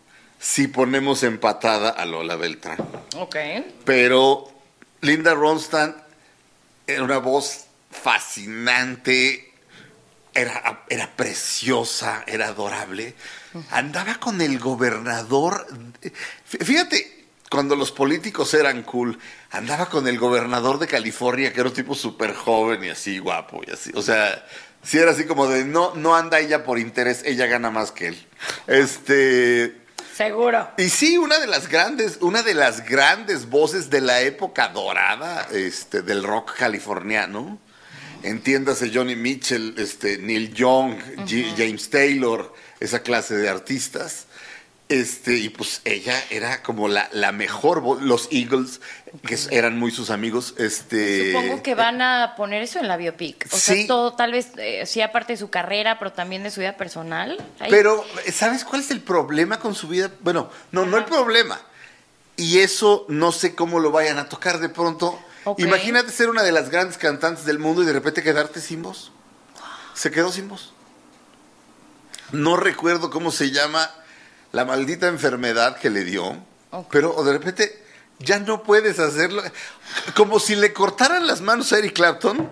[0.45, 2.77] si ponemos empatada a Lola Beltrán.
[3.17, 3.35] Ok.
[3.87, 4.47] Pero
[5.01, 5.97] Linda Ronstadt
[6.87, 9.55] era una voz fascinante,
[10.35, 13.15] era, era preciosa, era adorable.
[13.71, 15.67] Andaba con el gobernador.
[16.03, 19.19] Fí- Fíjate, cuando los políticos eran cool,
[19.51, 23.63] andaba con el gobernador de California, que era un tipo súper joven y así guapo
[23.67, 23.93] y así.
[23.95, 24.45] O sea,
[24.83, 28.09] sí era así como de no, no anda ella por interés, ella gana más que
[28.09, 28.27] él.
[28.67, 29.84] Este.
[30.15, 30.71] Seguro.
[30.79, 35.49] Y sí, una de las grandes, una de las grandes voces de la época dorada
[35.53, 37.59] este, del rock californiano.
[38.23, 40.97] Entiéndase Johnny Mitchell, este, Neil Young,
[41.57, 44.24] James Taylor, esa clase de artistas.
[44.91, 48.03] Este, y pues ella era como la, la mejor voz.
[48.03, 48.83] Los Eagles,
[49.27, 50.55] que eran muy sus amigos.
[50.59, 53.47] Este, Supongo que van a poner eso en la biopic.
[53.51, 53.61] O Sí.
[53.77, 56.77] sea, todo, tal vez, eh, sí, aparte de su carrera, pero también de su vida
[56.77, 57.39] personal.
[57.61, 60.11] Ahí- Pero, ¿sabes cuál es el problema con su vida?
[60.21, 61.59] Bueno, no, no el problema.
[62.37, 65.19] Y eso no sé cómo lo vayan a tocar de pronto.
[65.57, 69.13] Imagínate ser una de las grandes cantantes del mundo y de repente quedarte sin voz.
[69.95, 70.73] Se quedó sin voz.
[72.33, 73.91] No recuerdo cómo se llama
[74.55, 76.37] la maldita enfermedad que le dio,
[76.91, 77.83] pero de repente
[78.21, 79.43] ya no puedes hacerlo.
[80.15, 82.49] Como si le cortaran las manos a Eric Clapton.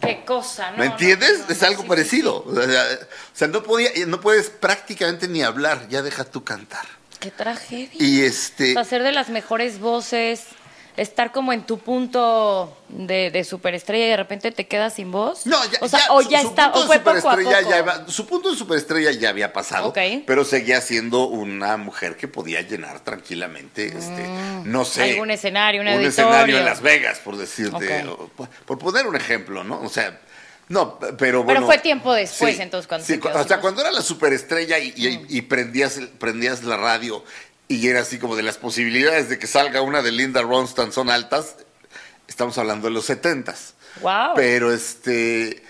[0.00, 0.78] Qué cosa, ¿no?
[0.78, 1.40] ¿Me entiendes?
[1.40, 2.44] no, no, es algo sí, sí, parecido.
[2.44, 6.86] O sea, o sea, no podía, no puedes prácticamente ni hablar, ya deja tú cantar.
[7.20, 8.02] Qué tragedia.
[8.02, 10.46] Y este, O sea, ser de las mejores voces,
[10.96, 15.46] estar como en tu punto de, de superestrella y de repente te quedas sin voz.
[15.46, 17.70] no, ya, o sea, ya, o ya su está, o fue poco a superestrella poco.
[17.70, 19.98] ya iba- su punto de superestrella ya había pasado, Ok.
[20.26, 24.28] pero seguía siendo una mujer que podía llenar tranquilamente, este,
[24.64, 25.10] no sé, Mm.
[25.12, 26.58] Algún escenario, un escenario auditorio.
[26.58, 29.80] en Las Vegas, por decirte, o- por, por poner un ejemplo, ¿no?
[29.80, 30.20] O sea,
[30.68, 31.66] no, pero Pero bueno.
[31.66, 34.78] fue tiempo después, entonces, cuando sí, se quedó cu- o sea, cuando era la superestrella
[34.78, 37.24] y, y- y prendías, prendías la radio
[37.76, 41.10] y era así como de las posibilidades de que salga una de Linda Ronstadt son
[41.10, 41.56] altas,
[42.28, 43.74] estamos hablando de los setentas.
[44.00, 44.32] Wow.
[44.36, 45.62] Pero este,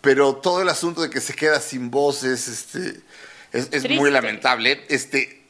[0.00, 3.00] pero todo el asunto de que se queda sin voces, este,
[3.52, 4.84] es, es muy lamentable.
[4.88, 5.42] Este,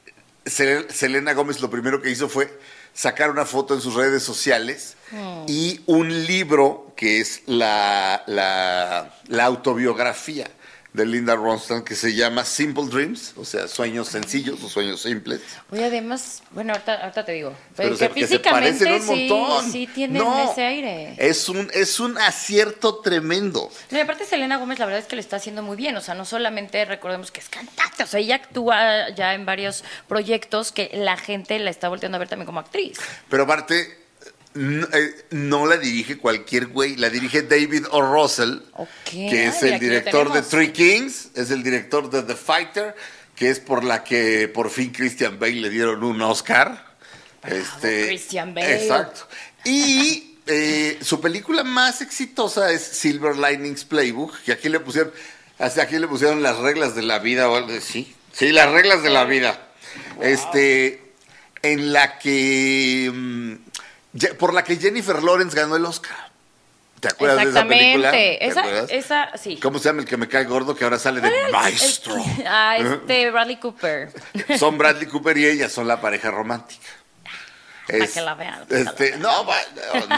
[0.44, 2.58] Sel- Selena Gómez lo primero que hizo fue
[2.94, 5.44] sacar una foto en sus redes sociales Hmm.
[5.46, 10.50] y un libro que es la, la, la autobiografía
[10.92, 15.40] de Linda Ronstadt que se llama Simple Dreams, o sea, sueños sencillos o sueños simples.
[15.70, 19.70] Oye, además, bueno, ahorita, ahorita te digo, Pero que se- se físicamente parecen un sí,
[19.72, 21.14] sí tienen No, ese aire.
[21.16, 23.70] Es un, es un acierto tremendo.
[23.90, 26.02] No, y aparte Selena Gómez la verdad es que lo está haciendo muy bien, o
[26.02, 30.72] sea, no solamente recordemos que es cantante, o sea, ella actúa ya en varios proyectos
[30.72, 32.98] que la gente la está volteando a ver también como actriz.
[33.30, 34.01] Pero aparte,
[34.54, 38.02] no, eh, no la dirige cualquier güey, la dirige David O.
[38.02, 38.58] Russell,
[39.04, 40.42] que es el director de.
[40.42, 42.94] Three Kings, es el director de The Fighter,
[43.34, 46.92] que es por la que por fin Christian Bale le dieron un Oscar.
[47.44, 48.82] Este, Christian Bale.
[48.82, 49.26] Exacto.
[49.64, 55.12] Y eh, su película más exitosa es Silver Linings Playbook, que aquí le pusieron,
[55.58, 58.14] hasta aquí le pusieron las reglas de la vida o algo así.
[58.32, 59.68] Sí, las reglas de la vida.
[60.20, 61.12] Este,
[61.62, 63.54] en la que, mm,
[64.38, 66.30] por la que Jennifer Lawrence ganó el Oscar.
[67.00, 68.08] ¿Te acuerdas de esa película?
[68.16, 68.38] Exactamente.
[68.38, 68.90] ¿Te Esa, acuerdas?
[68.90, 69.56] esa, sí.
[69.60, 71.52] ¿Cómo se llama el que me cae gordo que ahora sale de ¿Cuál era el-
[71.52, 72.14] maestro?
[72.14, 74.12] el- ah, este Bradley Cooper.
[74.58, 76.86] Son Bradley Cooper y ella, son la pareja romántica.
[77.86, 78.64] Para que la vean.
[78.70, 79.56] Este, no, va-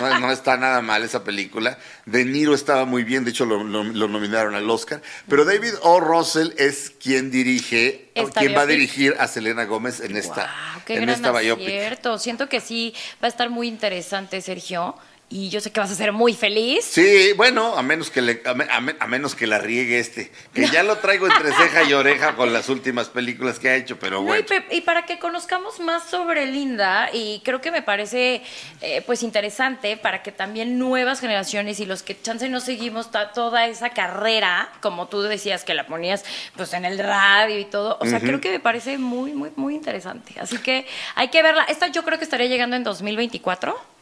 [0.00, 1.78] no, no está nada mal esa película.
[2.04, 5.00] De Niro estaba muy bien, de hecho lo, lo- lo nominaron al Oscar.
[5.28, 5.98] Pero David O.
[6.00, 10.34] Russell es quien dirige, Esta quien va a dirigir a Selena Gómez en esta,
[10.74, 12.18] Guau, qué en gran esta biopic.
[12.18, 14.96] Siento que sí va a estar muy interesante, Sergio.
[15.30, 16.84] Y yo sé que vas a ser muy feliz.
[16.84, 19.98] Sí, bueno, a menos que le, a, me- a me- a menos que la riegue
[19.98, 23.74] este, que ya lo traigo entre ceja y oreja con las últimas películas que ha
[23.74, 24.64] hecho, pero No, y, bueno.
[24.70, 28.42] y para que conozcamos más sobre Linda, y creo que me parece
[28.80, 33.66] eh, pues interesante para que también nuevas generaciones y los que chance no seguimos toda
[33.66, 38.06] esa carrera, como tú decías que la ponías pues en el radio y todo, o
[38.06, 40.34] sea, creo que me parece muy, muy, muy interesante.
[40.38, 41.64] Así que hay que verla.
[41.64, 43.93] Esta yo creo que estaría llegando en 2024 Mm.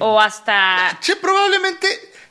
[0.00, 0.98] O hasta...
[1.00, 1.86] Che, probablemente,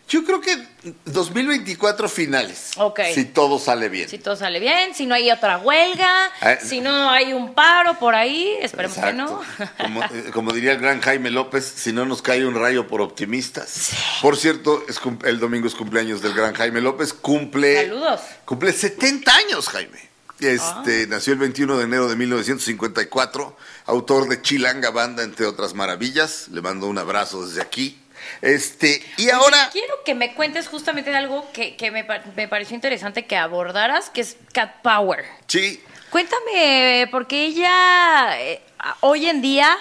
[0.09, 0.57] yo creo que
[1.05, 2.71] 2024 finales.
[2.77, 3.01] Ok.
[3.13, 4.07] Si todo sale bien.
[4.07, 7.99] Si todo sale bien, si no hay otra huelga, Eh, si no hay un paro
[7.99, 9.41] por ahí, esperemos que no.
[9.77, 13.01] Como, eh, como diría el gran Jaime López, si no nos cae un rayo por
[13.01, 13.91] optimistas.
[14.21, 17.11] Por cierto, es el domingo es cumpleaños del gran Jaime López.
[17.13, 18.21] Cumple, Saludos.
[18.45, 20.06] cumple 70 años, Jaime.
[20.39, 21.07] Este, Ah.
[21.09, 26.47] Nació el 21 de enero de 1954, autor de Chilanga Banda, entre otras maravillas.
[26.49, 27.99] Le mando un abrazo desde aquí.
[28.41, 29.69] Este, y ahora...
[29.71, 34.09] Quiero que me cuentes justamente de algo que, que me, me pareció interesante que abordaras,
[34.09, 35.25] que es Cat Power.
[35.47, 38.61] Sí, Cuéntame, porque ella eh,
[39.01, 39.77] hoy en día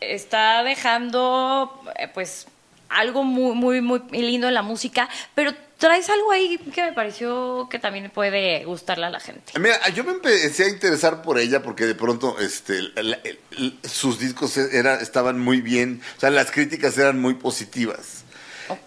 [0.00, 2.46] está dejando, eh, pues,
[2.90, 7.66] algo muy, muy, muy lindo en la música, pero traes algo ahí que me pareció
[7.70, 9.58] que también puede gustarle a la gente.
[9.58, 13.78] Mira, yo me empecé a interesar por ella porque de pronto este, la- el- el-
[13.88, 18.24] sus discos era, estaban muy bien, o sea, las críticas eran muy positivas.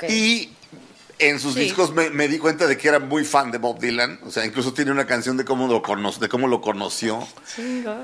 [0.07, 0.49] Y
[1.19, 1.61] en sus Sí.
[1.61, 4.45] discos me, me di cuenta de que era muy fan de Bob Dylan, o sea,
[4.45, 7.27] incluso tiene una canción de cómo lo, cono- de cómo lo conoció.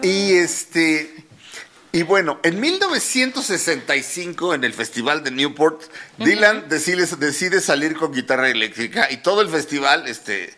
[0.01, 1.25] Y este...
[1.91, 5.81] Y bueno, en 1965, en el Festival de Newport,
[6.19, 10.53] Dylan decide, decide salir con guitarra eléctrica y todo el festival este,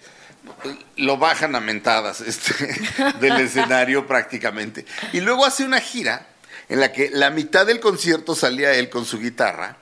[0.98, 2.54] lo bajan a mentadas este,
[3.22, 4.86] del escenario prácticamente.
[5.14, 6.28] Y luego hace una gira
[6.68, 9.78] en la que la mitad del concierto salía él con su guitarra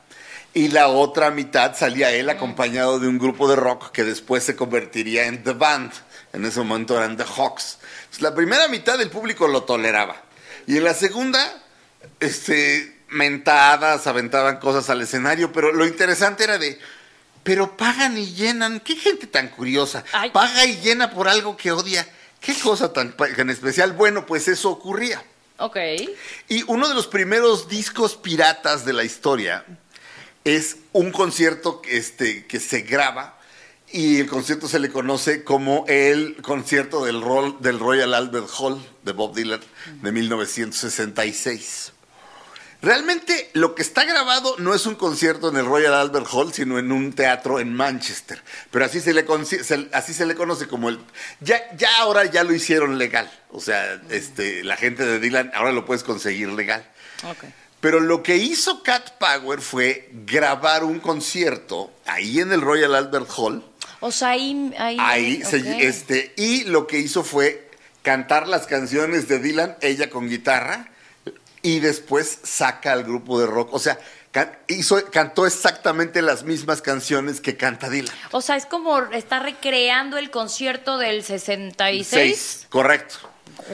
[0.54, 4.56] y la otra mitad salía él acompañado de un grupo de rock que después se
[4.56, 5.92] convertiría en The Band.
[6.32, 7.80] En ese momento eran The Hawks.
[8.02, 10.29] Entonces, La primera mitad del público lo toleraba.
[10.70, 11.64] Y en la segunda,
[12.20, 16.78] este, mentadas, aventaban cosas al escenario, pero lo interesante era de,
[17.42, 20.30] pero pagan y llenan, qué gente tan curiosa, Ay.
[20.30, 22.08] paga y llena por algo que odia,
[22.40, 23.94] qué cosa tan, tan especial.
[23.94, 25.24] Bueno, pues eso ocurría.
[25.58, 25.78] Ok.
[26.50, 29.66] Y uno de los primeros discos piratas de la historia
[30.44, 33.39] es un concierto este, que se graba
[33.92, 37.22] y el concierto se le conoce como el concierto del,
[37.60, 39.60] del Royal Albert Hall de Bob Dylan
[40.02, 41.94] de 1966.
[42.82, 46.80] Realmente lo que está grabado no es un concierto en el Royal Albert Hall, sino
[46.80, 48.42] en un teatro en Manchester.
[48.72, 51.00] Pero así se le, se- así se le conoce como el...
[51.42, 53.30] Ya, ya ahora ya lo hicieron legal.
[53.52, 56.90] O sea, este, la gente de Dylan ahora lo puedes conseguir legal.
[57.30, 57.44] Ok.
[57.82, 63.30] Pero lo que hizo Cat Power fue grabar un concierto ahí en el Royal Albert
[63.36, 63.64] Hall.
[64.02, 64.74] O sea, ahí...
[64.78, 67.70] Ahí, Ahí, se- este, y lo que hizo fue
[68.02, 70.88] cantar las canciones de Dylan, ella con guitarra,
[71.62, 73.74] y después saca al grupo de rock.
[73.74, 74.00] O sea,
[74.32, 78.16] can- hizo, cantó exactamente las mismas canciones que canta Dylan.
[78.32, 82.08] O sea, es como está recreando el concierto del 66.
[82.08, 83.16] Seis, correcto.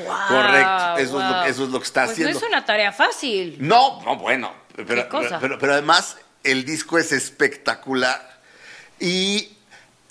[0.04, 1.48] Guau, Correcto, eso es lo- guau.
[1.48, 2.34] eso es lo que está Pues haciendo.
[2.40, 3.58] No es una tarea fácil.
[3.60, 4.52] No, no, bueno.
[4.76, 5.38] Pero, ¿Qué cosa?
[5.40, 8.42] pero, pero además el disco es espectacular.
[9.00, 9.55] Y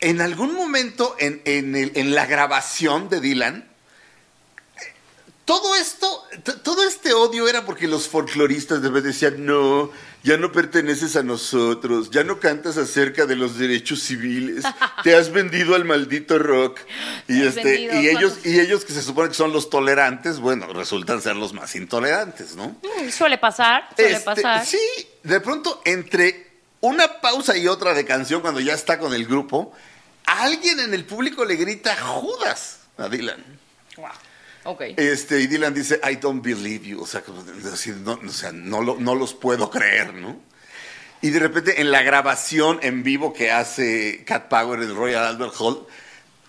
[0.05, 3.65] en algún momento en, en el- en la grabación de Dylan,
[5.45, 6.25] todo esto,
[6.63, 9.91] todo este odio era porque los folcloristas de vez decían, no,
[10.23, 14.65] ya no perteneces a nosotros, ya no cantas acerca de los derechos civiles,
[15.05, 16.81] te has vendido al maldito rock.
[17.29, 18.47] Y, este, vendido, y, ellos, ¿cuántos?
[18.47, 22.57] y ellos que se supone que son los tolerantes, bueno, resultan ser los más intolerantes,
[22.57, 22.69] ¿no?
[23.03, 24.65] Mm, Suele pasar, suele Este, pasar.
[24.65, 24.79] Sí,
[25.25, 29.75] de pronto entre una pausa y otra de canción, cuando ya está con el grupo,
[30.27, 33.43] alguien en el público le grita Judas a Dylan.
[33.97, 34.09] Wow.
[34.65, 34.83] Ok.
[34.97, 37.03] Este, y Dylan dice, I don't believe you.
[37.03, 40.41] O sea, no, o sea, no, lo- no los puedo creer, ¿no?
[41.21, 45.25] Y de repente en la grabación en vivo que hace Cat Power en el Royal
[45.25, 45.87] Albert Hall,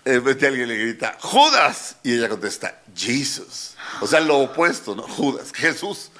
[0.04, 1.96] de repente alguien le grita, Judas.
[2.02, 3.74] Y ella contesta, Jesus.
[4.00, 5.02] O sea, lo opuesto, ¿no?
[5.02, 6.10] Judas, Jesús.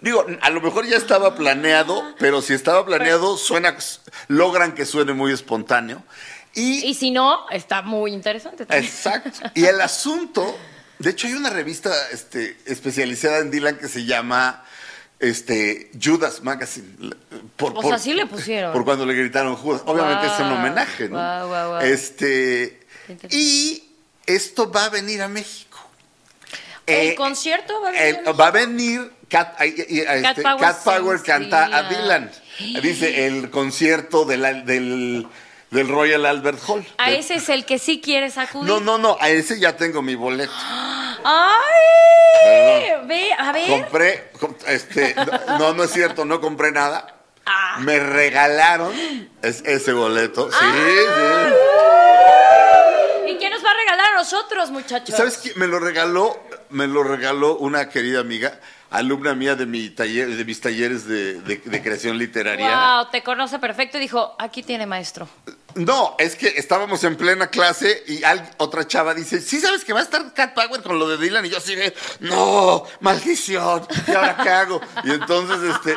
[0.00, 3.76] Digo, a lo mejor ya estaba planeado, pero si estaba planeado, suena,
[4.28, 6.02] logran que suene muy espontáneo.
[6.54, 8.84] Y, Y si no, está muy interesante también.
[8.90, 9.30] Exacto.
[9.54, 10.58] Y el asunto,
[10.98, 14.64] de hecho hay una revista este, especializada en Dylan que se llama
[15.20, 17.14] este, Judas Magazine.
[17.56, 18.72] Por, O sea, sí le pusieron.
[18.72, 19.82] Por cuando le gritaron Judas.
[19.86, 21.16] Obviamente es un homenaje, ¿no?
[21.16, 21.80] guau, guau.
[21.82, 22.80] Este,
[23.30, 23.84] y
[24.26, 25.78] esto va a venir a México.
[26.86, 28.06] El Eh, concierto va a venir.
[28.08, 28.36] el- a México?
[28.36, 32.30] va a venir Cat, este, Power Cat Power sings canta a Dylan.
[32.58, 32.82] Dylan.
[32.82, 35.28] Dice el concierto de la- del,
[35.70, 36.86] del Royal Albert Hall.
[36.98, 38.68] A ese es el que sí quieres acudir.
[38.68, 40.52] no, no, no, a ese ya tengo mi boleto.
[41.24, 42.92] ¡Ay!
[43.06, 43.68] Ve, a ver.
[43.68, 45.14] Compré, com- este,
[45.58, 47.16] no, no es cierto, no compré nada.
[47.46, 47.76] Ah.
[47.80, 48.92] Me regalaron
[49.42, 50.50] es- ese boleto.
[50.50, 51.50] Sí, Ah.
[53.28, 54.72] ¿Y qué nos va a regalar a nosotros, sí.
[54.72, 55.16] muchachos?
[55.16, 55.52] ¿Sabes qué?
[55.56, 56.38] Me lo regaló,
[56.70, 58.58] me lo regaló una querida amiga,
[58.90, 62.98] alumna mía de mi taller, de mis talleres de, de- de creación literaria.
[63.02, 65.28] Wow, te conoce perfecto y dijo, aquí tiene maestro.
[65.76, 69.92] No, es que estábamos en plena clase y al- otra chava dice, ¿sí sabes que
[69.92, 71.46] va a estar Cat Power con lo de Dylan?
[71.46, 74.80] Y yo así de, no, maldición, ¿y ahora qué hago?
[75.04, 75.94] Y entonces, este,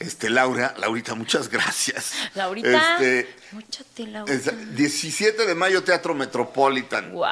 [0.00, 2.12] este, Laura, Laurita, muchas gracias.
[2.34, 4.50] Laurita, Este, múchate, Laurita.
[4.50, 7.12] es- 17 de mayo, Teatro Metropolitan.
[7.12, 7.24] Wow.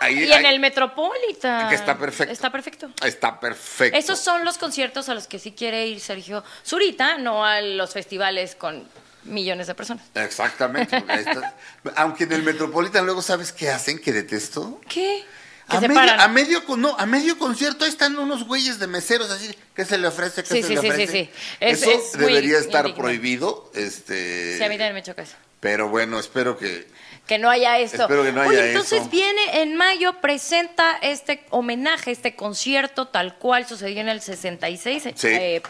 [0.00, 1.68] Ahí- y en ahí- el Metropolitan.
[1.68, 2.32] Que está perfecto.
[2.32, 2.90] Está perfecto.
[3.04, 3.98] Está perfecto.
[3.98, 7.92] Esos son los conciertos a los que sí quiere ir Sergio Zurita, no a los
[7.92, 8.86] festivales con
[9.24, 10.04] millones de personas.
[10.14, 10.96] Exactamente.
[11.96, 13.98] Aunque en el Metropolitan luego, ¿sabes qué hacen?
[13.98, 14.80] Que detesto.
[14.88, 15.24] ¿Qué?
[15.68, 16.20] Que A se medio, paran.
[16.20, 19.98] a medio no, a medio concierto ahí están unos güeyes de meseros así, ¿qué se
[19.98, 20.42] le ofrece?
[20.42, 21.12] ¿Qué Sí, se sí, le sí, sí, ofrece?
[21.12, 21.30] sí.
[21.60, 23.00] Es- Eso es debería estar indignante.
[23.00, 25.34] prohibido, este Sí, a mí también me choca eso.
[25.60, 26.86] pero bueno, espero que
[27.28, 28.02] Que no haya esto.
[28.02, 29.10] Espero que no haya Oye, entonces eso.
[29.10, 35.02] viene en mayo, presenta este homenaje, este concierto tal cual sucedió en el 66.
[35.14, 35.28] Sí.
[35.28, 35.62] eh,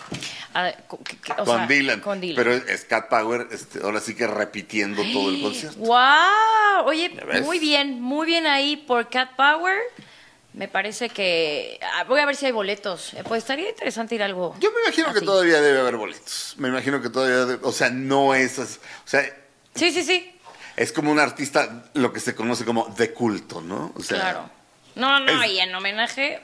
[0.55, 2.37] a- que- o con sea, Dylan, Con Dylan.
[2.37, 5.79] pero es Cat Power, este, ahora sí que repitiendo todo el concierto.
[5.81, 6.87] ¡Wow!
[6.87, 7.11] Oye,
[7.43, 9.77] muy bien, muy bien ahí por Cat Power.
[10.55, 11.79] Me parece que.
[11.95, 13.15] ah, Voy a ver si hay boletos.
[13.15, 14.55] Eh, Pues estaría interesante ir a algo.
[14.61, 15.27] Yo me imagino que así.
[15.27, 16.55] todavía debe haber boletos.
[16.57, 19.23] Me imagino que todavía, debe- o sea, no es, as- o sea,
[19.75, 20.35] Sí, sí, sí.
[20.79, 23.93] Es como un artista lo que se conoce como de culto, ¿no?
[23.97, 24.51] O sea, claro.
[24.95, 26.41] No, no, es- y en homenaje.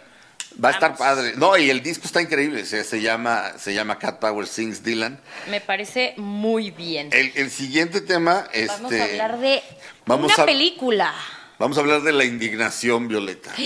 [0.62, 1.32] va a estar padre.
[1.36, 5.18] No, y el disco está increíble, se, se llama se llama Cat Power Sings Dylan.
[5.48, 7.08] Me parece muy bien.
[7.12, 9.62] El, el siguiente tema, este, Vamos a hablar de
[10.06, 11.12] vamos una a- película.
[11.64, 13.52] Vamos a hablar de la indignación, Violeta.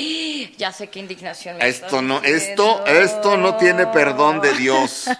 [0.56, 1.56] Ya sé qué indignación.
[1.58, 5.08] me Esto no, esto, esto no tiene perdón de Dios.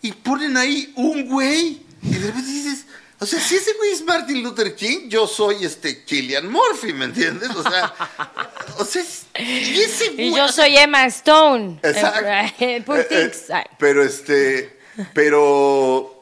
[0.02, 2.84] y ponen ahí un güey, y de repente dices,
[3.22, 7.04] o sea, si ese güey es Martin Luther King, yo soy este Killian Murphy, ¿me
[7.04, 7.50] entiendes?
[7.50, 7.94] O sea,
[8.78, 9.04] o sea,
[9.38, 11.78] y ese güey, Y yo soy Emma Stone.
[11.84, 12.26] Exacto.
[12.26, 14.80] Eh, Eh, eh, pero este,
[15.14, 16.20] pero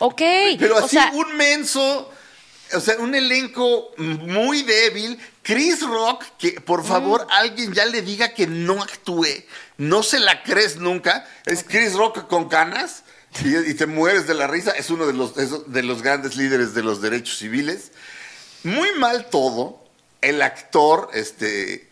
[0.00, 0.22] Ok.
[0.58, 2.10] Pero o así sea, un menso,
[2.74, 5.18] o sea, un elenco muy débil.
[5.42, 9.44] Chris Rock, que por favor alguien ya le diga que no actúe,
[9.76, 11.26] no se la crees nunca.
[11.46, 13.02] Es Chris Rock con canas
[13.44, 14.72] y, y te mueres de la risa.
[14.72, 17.92] Es uno de los, de los grandes líderes de los derechos civiles.
[18.64, 19.82] Muy mal todo.
[20.20, 21.88] El actor, este,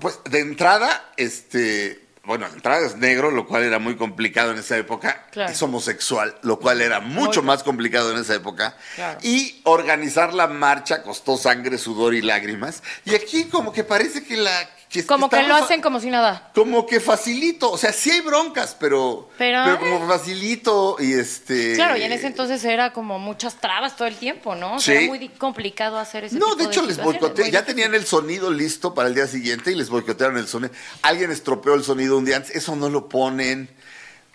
[0.00, 4.58] pues de entrada, este, bueno, de entrada es negro, lo cual era muy complicado en
[4.58, 5.26] esa época.
[5.30, 5.52] Claro.
[5.52, 8.76] Es homosexual, lo cual era mucho Muy- más complicado en esa época.
[8.96, 9.18] Claro.
[9.22, 12.82] Y organizar la marcha costó sangre, sudor y lágrimas.
[13.04, 14.70] Y aquí como que parece que la...
[15.02, 16.50] como que lo hacen como si nada.
[16.54, 21.74] Como que facilito, o sea, sí hay broncas, pero, Pero- como facilito y este...
[21.74, 24.74] Claro, y en ese entonces era como muchas trabas todo el tiempo, ¿no?
[24.76, 25.04] O sea, Sí.
[25.04, 27.18] era muy complicado hacer ese No, tipo de hecho les muy
[27.50, 30.72] Ya tenían el sonido listo para el día siguiente y les boicotearon el sonido.
[31.02, 32.54] Alguien estropeó el sonido un día antes.
[32.54, 33.68] Eso no lo ponen.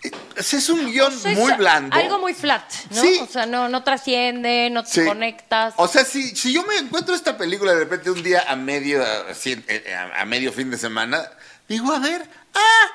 [0.02, 1.94] Eh, Es un guion O sea, es muy blando.
[1.94, 3.02] Algo muy flat, ¿no?
[3.02, 3.18] Sí.
[3.22, 5.04] O sea, no, no trasciende, no te Sí.
[5.06, 5.74] conectas.
[5.76, 9.02] O sea, si, si yo me encuentro esta película de repente un día a medio,
[9.04, 11.30] eh, a, a medio fin de semana,
[11.68, 12.86] digo, a ver, ah,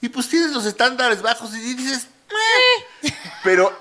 [0.00, 2.06] y pues tienes los estándares bajos y dices,
[3.02, 3.12] "Meh".
[3.42, 3.76] pero,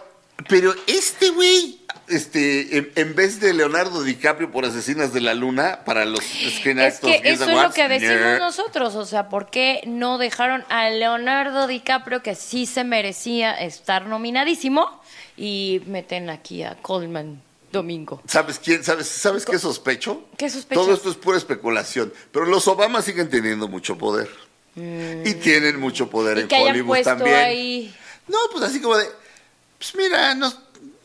[0.47, 1.79] pero este güey,
[2.10, 6.80] este, en, en vez de Leonardo DiCaprio por Asesinas de la Luna para los Screen
[6.80, 10.89] Es que eso es lo que decimos nosotros, o sea, ¿por qué no dejaron a
[10.89, 15.01] Leonardo DiCaprio, que sí se merecía estar nominadísimo,
[15.38, 17.41] y meten aquí a Coleman
[17.72, 18.22] Domingo?
[18.28, 18.84] ¿Sabes quién?
[18.84, 20.28] ¿Sabes, ¿Sabes qué sospecho?
[20.38, 20.84] ¿Qué sospechas?
[20.84, 22.14] Todo esto es pura especulación.
[22.32, 24.30] Pero los Obama siguen teniendo mucho poder.
[24.76, 26.39] Y tienen mucho poder Mm.
[26.39, 27.36] Y en que hayan Hollywood puesto también.
[27.36, 27.95] ahí...
[28.28, 29.07] No, pues así como de,
[29.78, 30.60] pues mira, nos,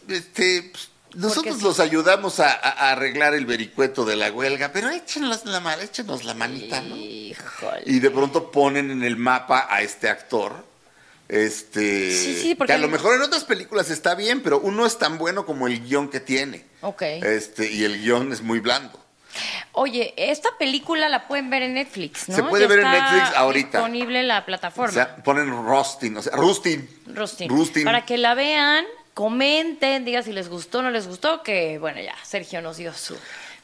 [0.08, 1.62] este, pues, nosotros sí.
[1.64, 2.50] los ayudamos a,
[2.90, 6.96] arreglar el vericueto de la huelga, pero échenos la, ma- échenos la manita, ¿no?
[6.96, 7.82] Híjole.
[7.86, 10.64] Y de pronto ponen en el mapa a este actor.
[11.28, 14.84] Este, Sí, sí, porque que a lo mejor en otras películas está bien, pero uno
[14.84, 16.64] es tan bueno como el guion que tiene.
[16.82, 17.02] Ok.
[17.02, 19.00] Este, y el guion es muy blando.
[19.72, 22.36] Oye, esta película la pueden ver en Netflix, ¿no?
[22.36, 23.78] Se puede Ya ver en Netflix ahorita.
[23.78, 24.90] disponible la plataforma.
[24.90, 26.88] O sea, ponen Rustin, o sea, Rustin.
[27.06, 27.48] Rustin.
[27.48, 27.84] Rustin.
[27.84, 28.84] Para que la vean,
[29.14, 32.92] comenten, digan si les gustó o no les gustó, que bueno, ya Sergio nos dio
[32.92, 33.16] su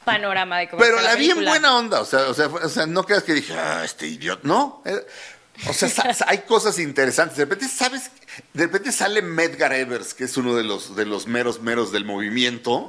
[0.05, 2.87] panorama de cómo Pero la vi en buena onda, o sea, o sea, o sea,
[2.87, 4.83] no creas que dije, ah, este idiota, no.
[4.85, 5.03] Era-
[5.69, 5.91] o sea,
[6.27, 7.37] hay cosas interesantes.
[7.37, 8.11] De repente, ¿sabes?
[8.55, 12.07] De repente sale Medgar Evers, que es uno de los, de los meros meros del
[12.07, 12.89] movimiento,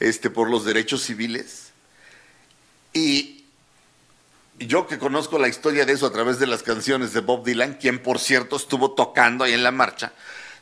[0.00, 1.72] este, por los derechos civiles.
[2.94, 3.44] Y
[4.58, 7.74] yo que conozco la historia de eso a través de las canciones de Bob Dylan,
[7.74, 10.12] quien por cierto estuvo tocando ahí en la marcha,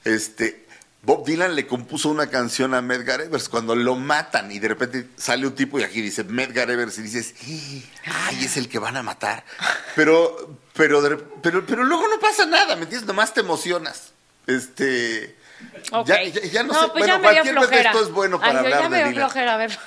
[0.05, 0.66] este,
[1.07, 5.07] Bob Dylan le compuso una canción a Medgar Evers cuando lo matan y de repente
[5.17, 7.83] sale un tipo y aquí dice Medgar Evers y dices, "Eh,
[8.27, 9.45] ay, es el que van a matar.
[9.95, 11.01] Pero, pero,
[11.43, 13.07] pero, pero luego no pasa nada, ¿me entiendes?
[13.07, 14.13] Nomás te emocionas.
[14.49, 15.37] Este,
[15.93, 16.09] Ok.
[16.09, 18.89] ya, ya- ya no, sé, pues bueno, cualquier pretexto es bueno para Ay, hablar ya
[18.89, 19.15] me de Dylan.
[19.15, 19.79] flojera, a ver.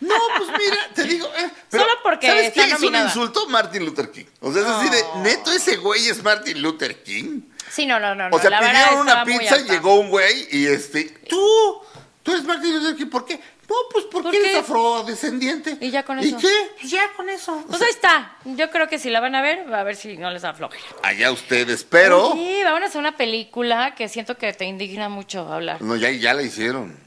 [0.00, 2.62] No, pues mira, te digo, eh, pero Solo porque ¿sabes qué?
[2.62, 4.24] Es un insulto Martin Luther King.
[4.40, 7.40] O sea, es así de, neto, ese güey es Martin Luther King.
[7.70, 8.28] Sí, no, no, no.
[8.34, 11.82] O sea, la pidieron una pizza y llegó un güey y este, tú,
[12.22, 13.40] tú eres Martin Luther King, ¿por qué?
[13.68, 15.76] No, pues porque ¿Por eres afrodescendiente.
[15.80, 16.38] Y ya con ¿Y eso.
[16.38, 16.52] qué?
[16.80, 17.56] Pues ya con eso.
[17.56, 18.36] O Pues sea, ahí está.
[18.44, 20.84] Yo creo que si la van a ver, a ver si no les da flojera.
[21.04, 22.32] allá ustedes, pero...
[22.32, 25.80] Sí, vamos a hacer una película que siento que te indigna mucho hablar.
[25.80, 26.98] No, ya, ya la hicieron.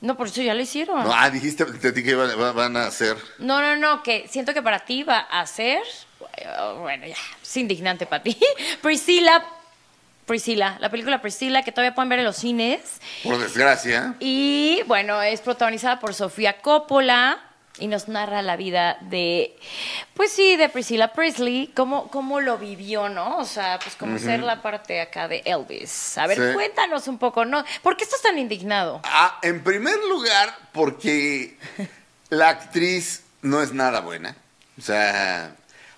[0.00, 1.02] No, por eso ya lo hicieron.
[1.02, 3.16] No, ah, dijiste, te dije que van, van- van a hacer.
[3.38, 5.82] No, no, no, que siento que para ti va a ser,
[6.36, 6.46] eh,
[6.78, 8.38] bueno, ya, es indignante para ti.
[8.82, 9.44] Priscila,
[10.26, 12.80] Priscila, la película Priscila que todavía pueden ver en los cines.
[13.22, 14.14] Por desgracia.
[14.20, 17.40] Y bueno, es protagonizada por Sofía Coppola,
[17.78, 19.58] y nos narra la vida de,
[20.14, 23.38] pues sí, de Priscilla Presley, cómo, cómo lo vivió, ¿no?
[23.38, 26.16] O sea, pues como ser la parte acá de Elvis.
[26.16, 26.54] A ver, Sí.
[26.54, 27.64] cuéntanos un poco, ¿no?
[27.82, 29.00] ¿Por qué estás tan indignado?
[29.02, 31.58] Ah, en primer lugar, porque
[32.28, 34.36] la actriz no es nada buena.
[34.78, 35.56] O sea,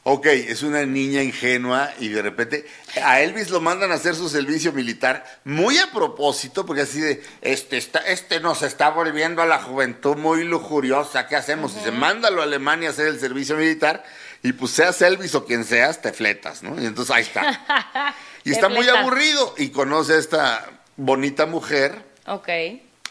[0.08, 2.64] ok, es una niña ingenua y de repente
[3.02, 7.24] a Elvis lo mandan a hacer su servicio militar muy a propósito, porque así de,
[7.42, 11.74] este, está, este nos está volviendo a la juventud muy lujuriosa, ¿qué hacemos?
[11.74, 14.04] Dice, mándalo a Alemania a hacer el servicio militar
[14.44, 16.80] y pues seas Elvis o quien seas, te fletas, ¿no?
[16.80, 18.14] Y entonces ahí está.
[18.44, 22.48] Y está muy aburrido y conoce a esta bonita mujer Ok.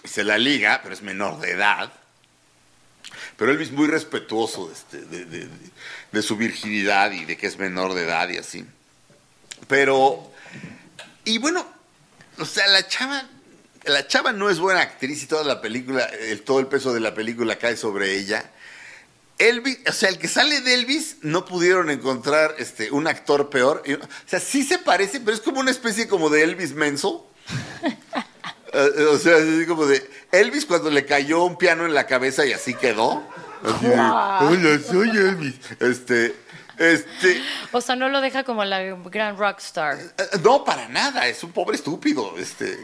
[0.06, 1.92] se la liga, pero es menor de edad.
[3.36, 5.70] Pero Elvis muy respetuoso de, este- de- de- de-
[6.12, 8.66] de su virginidad y de que es menor de edad y así.
[9.68, 10.32] Pero,
[11.24, 11.66] y bueno,
[12.40, 13.24] o sea, la chava,
[13.86, 17.00] la chava no es buena actriz y toda la película, el- todo el peso de
[17.00, 18.52] la película cae sobre ella.
[19.38, 23.84] Elvis, o sea, el que sale de Elvis no pudieron encontrar este, un actor peor.
[23.86, 27.30] O sea, sí se parece, pero es como una especie como de Elvis menso.
[28.78, 29.38] Eh, o sea,
[29.68, 33.24] como de Elvis cuando le cayó un piano en la cabeza y así quedó.
[33.66, 35.56] Así de, Hola, soy Elvis.
[35.80, 36.36] Este,
[36.78, 37.42] este,
[37.72, 39.98] O sea, no lo deja como la gran rockstar.
[40.00, 42.38] eh, no, para nada, es un pobre estúpido.
[42.38, 42.78] Este,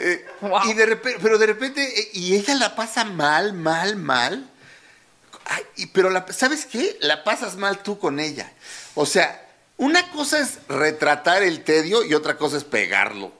[0.00, 0.60] eh, Wow.
[0.70, 4.48] y de repente, pero de repente, eh, y ella la pasa mal, mal, mal.
[5.44, 6.96] Ay, y- pero la, ¿sabes qué?
[7.00, 8.52] La pasas mal tú con ella.
[8.94, 9.44] O sea,
[9.76, 13.32] una cosa es retratar el tedio y otra cosa es pegarlo.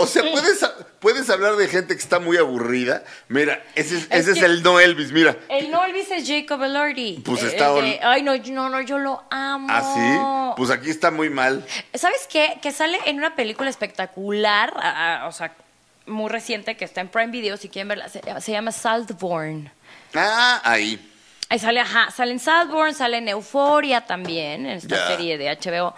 [0.00, 0.64] O sea, puedes,
[0.98, 3.04] puedes hablar de gente que está muy aburrida.
[3.28, 5.36] Mira, ese es, Es ese es el no Elvis, mira.
[5.48, 7.22] El no Elvis es Jacob Elordi.
[7.24, 9.68] Pues El está de- ol- Ay, no, no, no, yo lo amo.
[9.70, 11.64] Así, pues aquí está muy mal.
[11.94, 12.58] ¿Sabes qué?
[12.62, 15.52] Que sale en una película espectacular, ah, ah, o sea,
[16.06, 18.08] muy reciente, que está en Prime Video, si quieren verla.
[18.08, 19.70] Se, se llama Saltborn.
[20.14, 21.06] Ah, ahí.
[21.48, 25.94] Ahí sale, ajá, sale en Saltborn, sale en Euphoria también, en esta serie de HBO.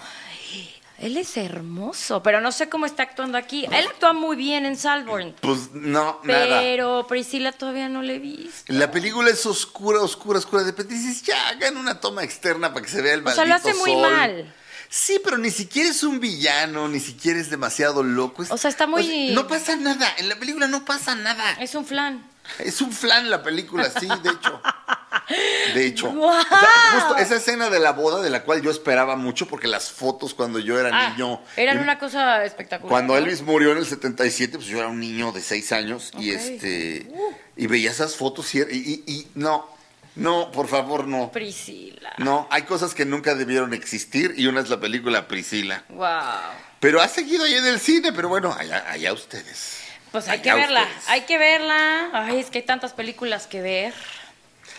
[1.02, 3.66] Él es hermoso, pero no sé cómo está actuando aquí.
[3.72, 6.60] Él actúa muy bien en Saltborn, Pues no, nada.
[6.60, 8.72] pero Priscila todavía no le he visto.
[8.72, 10.62] La película es oscura, oscura, oscura.
[10.62, 13.44] De repente dices, ya, hagan una toma externa para que se vea el O sea,
[13.44, 14.02] lo maldito hace muy sol.
[14.12, 14.54] mal.
[14.88, 18.42] Sí, pero ni siquiera es un villano, ni siquiera es demasiado loco.
[18.42, 20.06] Es- O sea, está muy- no pasa nada.
[20.18, 21.52] En la película no pasa nada.
[21.60, 22.22] Es un flan.
[22.58, 24.60] Es un flan la película, sí, de hecho.
[25.74, 26.08] De hecho.
[26.12, 26.40] ¡Guau!
[26.40, 29.68] O sea, justo esa escena de la boda de la cual yo esperaba mucho porque
[29.68, 31.40] las fotos cuando yo era Ah, niño.
[31.56, 32.90] eran una cosa espectacular.
[32.90, 33.16] Cuando.
[33.16, 37.10] Elvis murió en el 77, pues yo era un niño de 6 años y este
[37.56, 38.60] y veía esas fotos y-
[39.06, 39.66] y no,
[40.16, 41.30] no, por favor, no.
[41.30, 42.12] Priscila.
[42.18, 45.84] No, hay cosas que nunca debieron existir y una es la película Priscila.
[45.90, 46.08] Wow.
[46.80, 49.78] Pero ha seguido ahí en el cine, pero bueno, allá, allá ustedes.
[50.12, 51.08] Pues hay Allá que verla, ustedes.
[51.08, 52.10] hay que verla.
[52.12, 53.94] Ay, es que hay tantas películas que ver.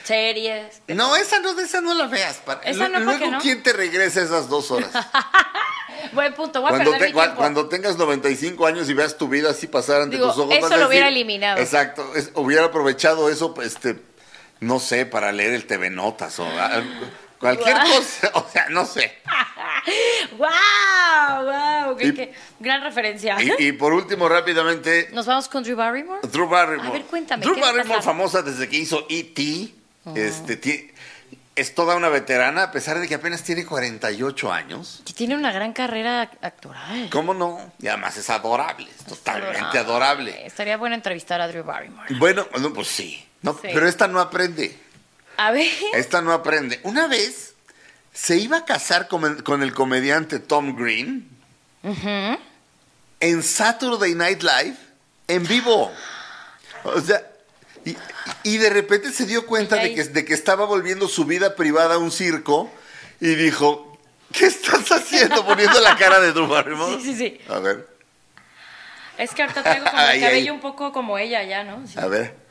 [0.03, 0.81] Series.
[0.87, 2.37] No, esa no, esa no la veas.
[2.37, 3.39] pa- Esa no, ¿por Luego, no?
[3.39, 4.89] ¿quién te regresa esas dos horas?
[6.11, 7.37] Buen punto, voy a cuando, perder te- mi tiempo.
[7.37, 10.55] cuando tengas 95 años y veas tu vida así pasar ante Digo, tus ojos.
[10.55, 11.59] eso lo hubiera eliminado.
[11.59, 13.97] Exacto, es- hubiera aprovechado eso, este,
[14.59, 16.45] no sé, para leer el TV Notas o
[17.43, 17.87] cualquier Guau.
[17.97, 19.19] cosa, o sea, no sé.
[20.37, 20.47] ¡Wow!
[21.45, 21.97] ¡Wow!
[21.97, 23.37] Qué, Y- qué gran referencia.
[23.41, 26.19] Y, y por último, rápidamente, ¿Nos vamos con Drew Barrymore?
[26.31, 26.87] Drew Barrymore.
[26.89, 29.73] A ver, cuéntame, Drew ¿qué va a Barrymore, famosa desde que hizo E.T.,
[30.15, 30.93] este,
[31.55, 35.01] es toda una veterana, a pesar de que apenas tiene 48 años.
[35.05, 37.09] Que tiene una gran carrera actoral.
[37.11, 37.71] ¿Cómo no?
[37.79, 40.45] Y además es adorable, es totalmente adorable.
[40.45, 42.15] Estaría bueno entrevistar a Drew Barrymore.
[42.17, 43.23] Bueno, no, pues sí.
[43.43, 43.67] No, Sí.
[43.73, 44.77] Pero esta no aprende.
[45.37, 45.67] A ver.
[45.93, 46.79] Esta no aprende.
[46.83, 47.53] Una vez
[48.13, 51.29] se iba a casar con el, con el comediante Tom Green
[53.19, 54.77] en Saturday Night Live
[55.27, 55.91] en vivo.
[56.83, 57.21] O sea,
[57.85, 57.97] y,
[58.43, 61.95] y de repente se dio cuenta de que, de que estaba volviendo su vida privada
[61.95, 62.71] a un circo
[63.19, 63.97] y dijo,
[64.31, 65.45] ¿qué estás haciendo?
[65.47, 67.01] Poniendo la cara de Drew Barrymore.
[67.01, 67.41] Sí, sí, sí.
[67.49, 67.87] A ver,
[69.17, 71.85] Es que ahorita traigo Ay, el cabello un poco como ella ya, ¿no?
[71.87, 71.97] Sí.
[71.97, 72.42] a ver.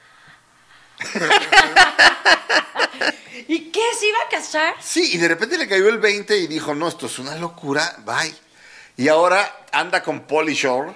[3.49, 3.81] ¿Y qué?
[3.99, 4.75] ¿Se iba a casar?
[4.81, 7.97] Sí, y de repente le cayó el 20 y dijo, no, esto es una locura,
[8.05, 8.35] bye.
[8.97, 10.95] Y ahora anda con Polly Shore,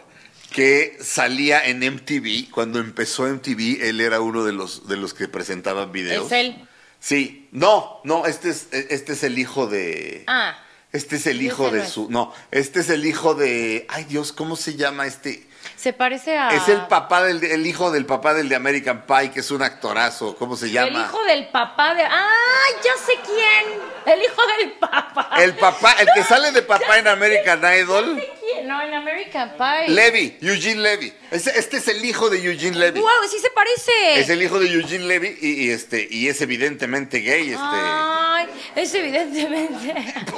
[0.52, 2.50] que salía en MTV.
[2.50, 6.26] Cuando empezó MTV, él era uno de los, de los que presentaban videos.
[6.26, 6.68] Es él.
[6.98, 10.24] Sí, no, no, este es, este es el hijo de...
[10.26, 10.58] Ah.
[10.92, 12.10] Este es el hijo de su...
[12.10, 13.86] No, este es el hijo de...
[13.88, 15.45] Ay Dios, ¿cómo se llama este?
[15.86, 16.48] Se parece a.
[16.48, 17.44] Es el papá del...
[17.44, 20.34] El hijo del papá del de American Pie, que es un actorazo.
[20.34, 20.88] ¿Cómo se llama?
[20.88, 22.02] El hijo del papá de.
[22.02, 22.66] ¡Ah!
[22.82, 23.80] Ya sé quién.
[24.04, 25.30] El hijo del papá.
[25.38, 28.20] El papá, el que sale de papá en American Idol.
[28.64, 29.88] No, en American Pie.
[29.88, 31.12] Levy, Eugene Levy.
[31.30, 33.00] Este, este es el hijo de Eugene Levy.
[33.00, 33.10] ¡Wow!
[33.30, 34.20] Sí se parece.
[34.20, 37.50] Es el hijo de Eugene Levy y, y este, y es evidentemente gay.
[37.50, 37.58] Este.
[37.60, 39.94] Ay, es evidentemente.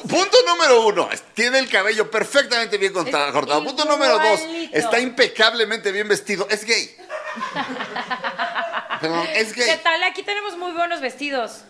[0.09, 3.64] Punto número uno, tiene el cabello perfectamente bien cortado.
[3.64, 4.40] Punto número dos,
[4.72, 6.46] está impecablemente bien vestido.
[6.50, 6.94] Es gay.
[9.00, 9.80] Perdón, es ¿Qué gay.
[9.82, 10.02] tal?
[10.04, 11.62] Aquí tenemos muy buenos vestidos.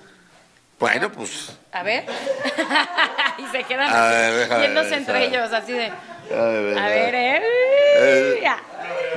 [0.79, 1.51] Bueno, pues.
[1.73, 2.07] A ver.
[3.39, 5.93] y se quedan viéndose entre ellos, así de.
[6.33, 7.41] A A ver, ¿eh?
[8.01, 8.43] Eh.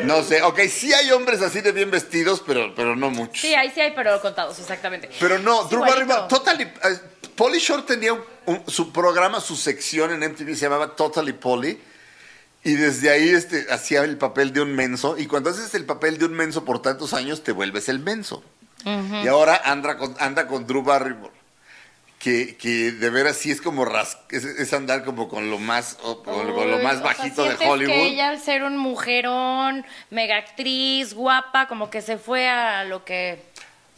[0.03, 3.39] No sé, ok, sí hay hombres así de bien vestidos, pero, pero no muchos.
[3.41, 5.09] Sí, ahí sí hay, pero contados, exactamente.
[5.19, 5.81] Pero no, Drew.
[5.81, 6.63] Barrymore, Totally.
[6.63, 6.99] eh,
[7.35, 11.79] Polly Shore tenía un- un- su programa, su sección en MTV se llamaba Totally Polly.
[12.63, 15.17] Y desde ahí este, hacía el papel de un menso.
[15.17, 18.43] Y cuando haces el papel de un menso por tantos años, te vuelves el menso.
[18.85, 21.33] Y ahora anda con, anda con Drew Barrymore.
[22.23, 25.97] Que, que de veras sí es como ras, es, es andar como con lo más
[26.03, 27.91] o- con, lo- con lo Uy, más o sea, bajito de ¿sientes Hollywood.
[27.93, 33.03] que ella al ser un mujerón, mega actriz, guapa, como que se fue a lo
[33.05, 33.41] que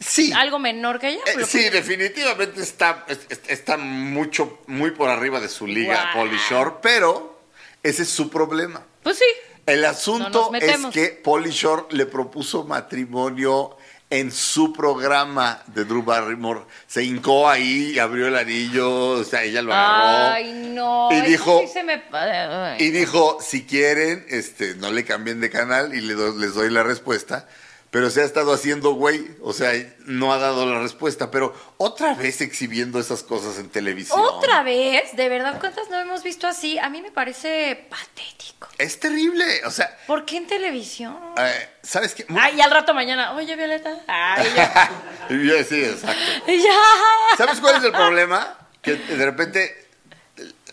[0.00, 0.32] Sí.
[0.32, 1.20] algo menor que ella.
[1.26, 6.10] Eh, sí, que- definitivamente está, es- es- está mucho, muy por arriba de su liga.
[6.14, 7.38] Polly Shore, pero
[7.82, 8.82] ese es su problema.
[9.02, 9.24] Pues sí.
[9.66, 13.76] El asunto es que Polly Shore le propuso matrimonio
[14.18, 16.60] en su programa de Drew Barrymore.
[16.86, 20.34] Se hincó ahí, abrió el anillo, o sea, ella lo agarró.
[20.34, 21.08] Ay, no.
[21.12, 22.02] Y dijo- sí se me...
[22.12, 22.76] Ay.
[22.82, 27.48] Y dijo, si quieren, este, no le cambien de canal y les doy la respuesta.
[27.94, 29.70] Pero se ha estado haciendo güey, o sea,
[30.00, 34.18] no ha dado la respuesta, pero otra vez exhibiendo esas cosas en televisión.
[34.18, 36.76] Otra vez, de verdad, ¿cuántas no hemos visto así?
[36.76, 38.66] A mí me parece patético.
[38.78, 41.16] Es terrible, o sea, ¿Por qué en televisión?
[41.36, 42.26] eh, ¿sabes qué?
[42.36, 43.96] Ay, al rato mañana, oye, Violeta.
[44.08, 44.90] Ay, ya.
[45.68, 46.20] Sí, exacto.
[46.48, 47.36] ya.
[47.38, 48.58] ¿Sabes cuál es el problema?
[48.82, 49.86] Que de repente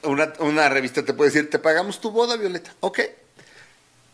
[0.05, 2.73] una, una revista te puede decir, te pagamos tu boda, Violeta.
[2.79, 2.99] Ok.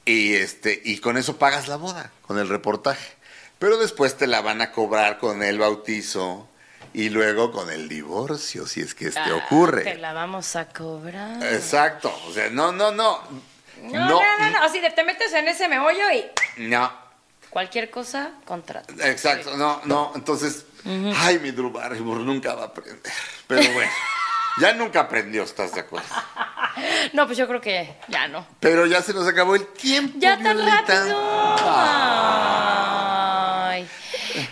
[0.08, 3.14] Y, este, y con eso pagas la boda, con el reportaje.
[3.60, 6.48] Pero después te la van a cobrar con el bautizo
[6.94, 9.98] y luego con el divorcio, si es que este Ah, Te ocurre.
[9.98, 11.44] la vamos a cobrar.
[11.44, 12.12] Exacto.
[12.28, 13.20] O sea, no, no, no.
[13.84, 14.64] No, no, no, no.
[14.64, 16.26] Así de te metes en ese meollo y
[16.68, 16.92] No.
[17.50, 18.94] cualquier cosa, contrato.
[19.04, 20.12] Exacto, no, no.
[20.16, 20.66] Entonces,
[21.18, 23.02] ay, mi Drew Barrymore nunca va a aprender.
[23.48, 23.92] Pero bueno,
[24.60, 26.08] ya nunca aprendió, ¿estás de acuerdo?
[27.14, 28.46] No, pues yo creo que ya no.
[28.60, 30.14] Pero ya se nos acabó el tiempo.
[30.20, 30.82] Ya tan Violeta.
[30.86, 31.56] rápido.
[33.70, 33.88] Ay.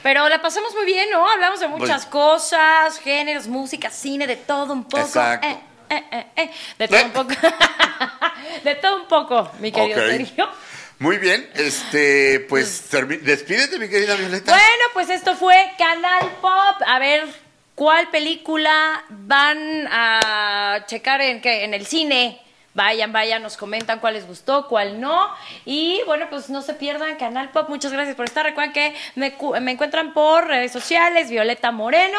[0.02, 1.30] Pero la pasamos muy bien, ¿no?
[1.30, 5.06] Hablamos de muchas Pues- cosas, géneros, música, cine, de todo un poco.
[5.06, 5.48] Exacto.
[5.48, 6.52] Eh, eh, eh.
[6.80, 7.30] De todo un poco.
[8.64, 10.08] de todo un poco, mi querido Ok.
[10.10, 10.50] Sergio.
[10.98, 14.52] Muy bien, este, pues termi- despídete, mi querida Violeta.
[14.52, 16.82] Bueno, pues esto fue Canal Pop.
[16.88, 17.28] A ver
[17.76, 22.42] cuál película van a checar en qué, en el cine.
[22.74, 25.30] Vayan, vayan, nos comentan cuál les gustó, cuál no.
[25.64, 27.70] Y bueno, pues no se pierdan Canal Pop.
[27.70, 28.46] Muchas gracias por estar.
[28.46, 32.18] Recuerden que me, cu- me encuentran por redes sociales, Violeta Moreno.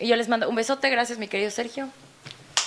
[0.00, 0.90] Y yo les mando un besote.
[0.90, 1.88] Gracias, mi querido Sergio.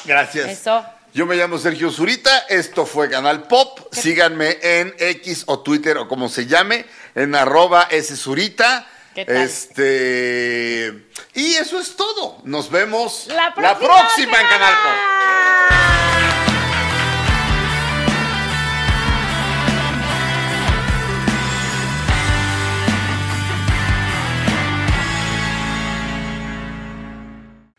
[0.06, 0.48] Gracias.
[0.48, 0.86] Eso.
[1.14, 3.80] Yo me llamo Sergio Zurita, esto fue Canal Pop.
[3.92, 8.88] Síganme en X o Twitter o como se llame, en arroba Zurita.
[9.18, 9.38] ¿Qué tal?
[9.38, 11.08] Este.
[11.34, 12.38] Y eso es todo.
[12.44, 14.94] Nos vemos La próxima, próxima en Canal Pop.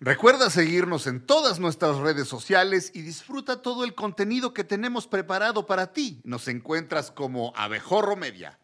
[0.01, 5.67] Recuerda seguirnos en todas nuestras redes sociales y disfruta todo el contenido que tenemos preparado
[5.67, 6.21] para ti.
[6.25, 8.59] Nos encuentras como Abejorro Media.